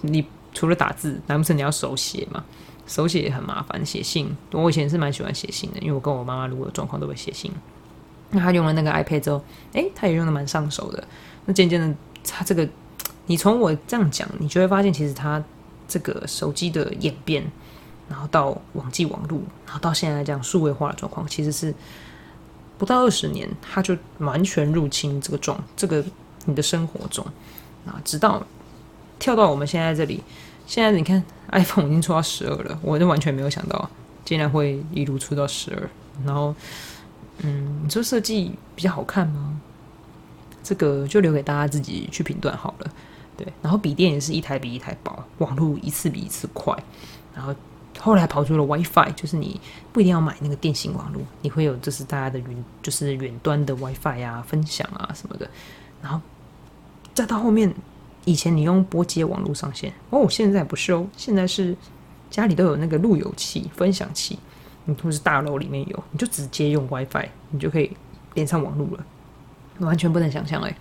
[0.01, 2.43] 你除了打字，难不成你要手写嘛？
[2.87, 4.35] 手写也很麻烦，写信。
[4.51, 7.51] 我以前是蛮喜欢写信的，因为我跟我妈妈如果状况都会写信。
[8.31, 11.07] 那他用了那个 iPad 之后，诶，他也用的蛮上手的。
[11.47, 12.67] 那渐渐的，他这个，
[13.25, 15.43] 你从我这样讲，你就会发现，其实他
[15.87, 17.41] 这个手机的演变，
[18.09, 21.73] 然后到网际网络，然后到现在这样数位化的状况，其实是
[22.77, 26.03] 不到二十年，它就完全入侵这个状，这个
[26.45, 27.25] 你的生活中
[27.85, 28.45] 啊，直到
[29.17, 30.21] 跳到我们现在这里，
[30.65, 33.89] 现在你看 iPhone 已经出到十二了，我就完全没有想到，
[34.25, 35.89] 竟然会一路出到十二，
[36.25, 36.53] 然后，
[37.37, 39.61] 嗯，你说设计比较好看吗？
[40.67, 42.91] 这个就留给大家自己去评断好了，
[43.37, 43.47] 对。
[43.61, 46.77] 然后笔电也是一台比一台薄，网络一次比一次快，
[47.33, 47.55] 然后
[47.97, 49.61] 后来跑出了 WiFi，就是你
[49.93, 55.49] 不一定要买那个电信网络，你会有就是大家的云，就是远端的 WiFi 啊、分享啊什么的。
[56.01, 56.19] 然后
[57.13, 57.73] 再到后面，
[58.25, 61.73] 以前你用拨接网络上线，哦，现在不是哦，现在是
[62.29, 64.37] 家里都有那个路由器、分享器，
[64.83, 67.95] 你或是大楼里面有，你就直接用 WiFi，你就可以
[68.33, 69.05] 连上网络了。
[69.79, 70.77] 完全不能想象哎，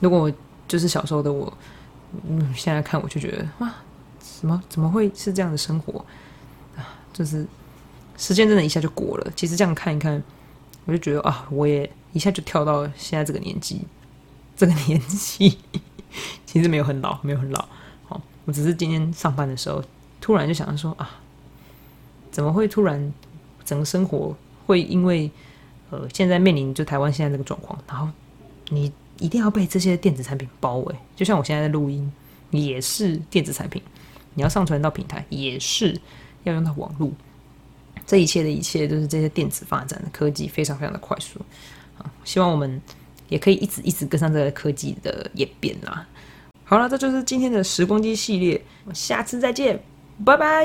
[0.00, 0.30] 如果
[0.66, 1.52] 就是小时候的我，
[2.26, 3.72] 嗯，现在看我就觉得哇，
[4.22, 6.04] 什么怎么会是这样的生活
[6.76, 6.96] 啊？
[7.12, 7.46] 就是
[8.16, 9.32] 时间真的一下就过了。
[9.34, 10.22] 其实这样看一看，
[10.84, 13.82] 我就觉得啊，我也一下就跳到现在这个年纪，
[14.56, 15.58] 这个年纪
[16.46, 17.68] 其实没有很老，没有很老。
[18.06, 19.82] 好，我只是今天上班的时候，
[20.20, 21.10] 突然就想说啊，
[22.30, 23.12] 怎么会突然
[23.64, 24.34] 整个生活
[24.66, 25.30] 会因为
[25.90, 28.08] 呃现在面临就台湾现在这个状况，然后
[28.70, 30.94] 你一定要被这些电子产品包围？
[31.16, 32.12] 就像我现在在录音
[32.50, 33.82] 也是电子产品，
[34.34, 36.00] 你要上传到平台也是。
[36.44, 37.10] 要用到网络，
[38.06, 41.38] 这一切的一切都是这些电子发展的科技非常非常的快速
[41.98, 42.10] 啊！
[42.24, 42.80] 希望我们
[43.28, 46.06] 也可以一直一直跟上这个科技的演变啦。
[46.64, 48.64] 好了，这就是今天的时光机系列，
[48.94, 49.82] 下次再见，
[50.24, 50.64] 拜拜。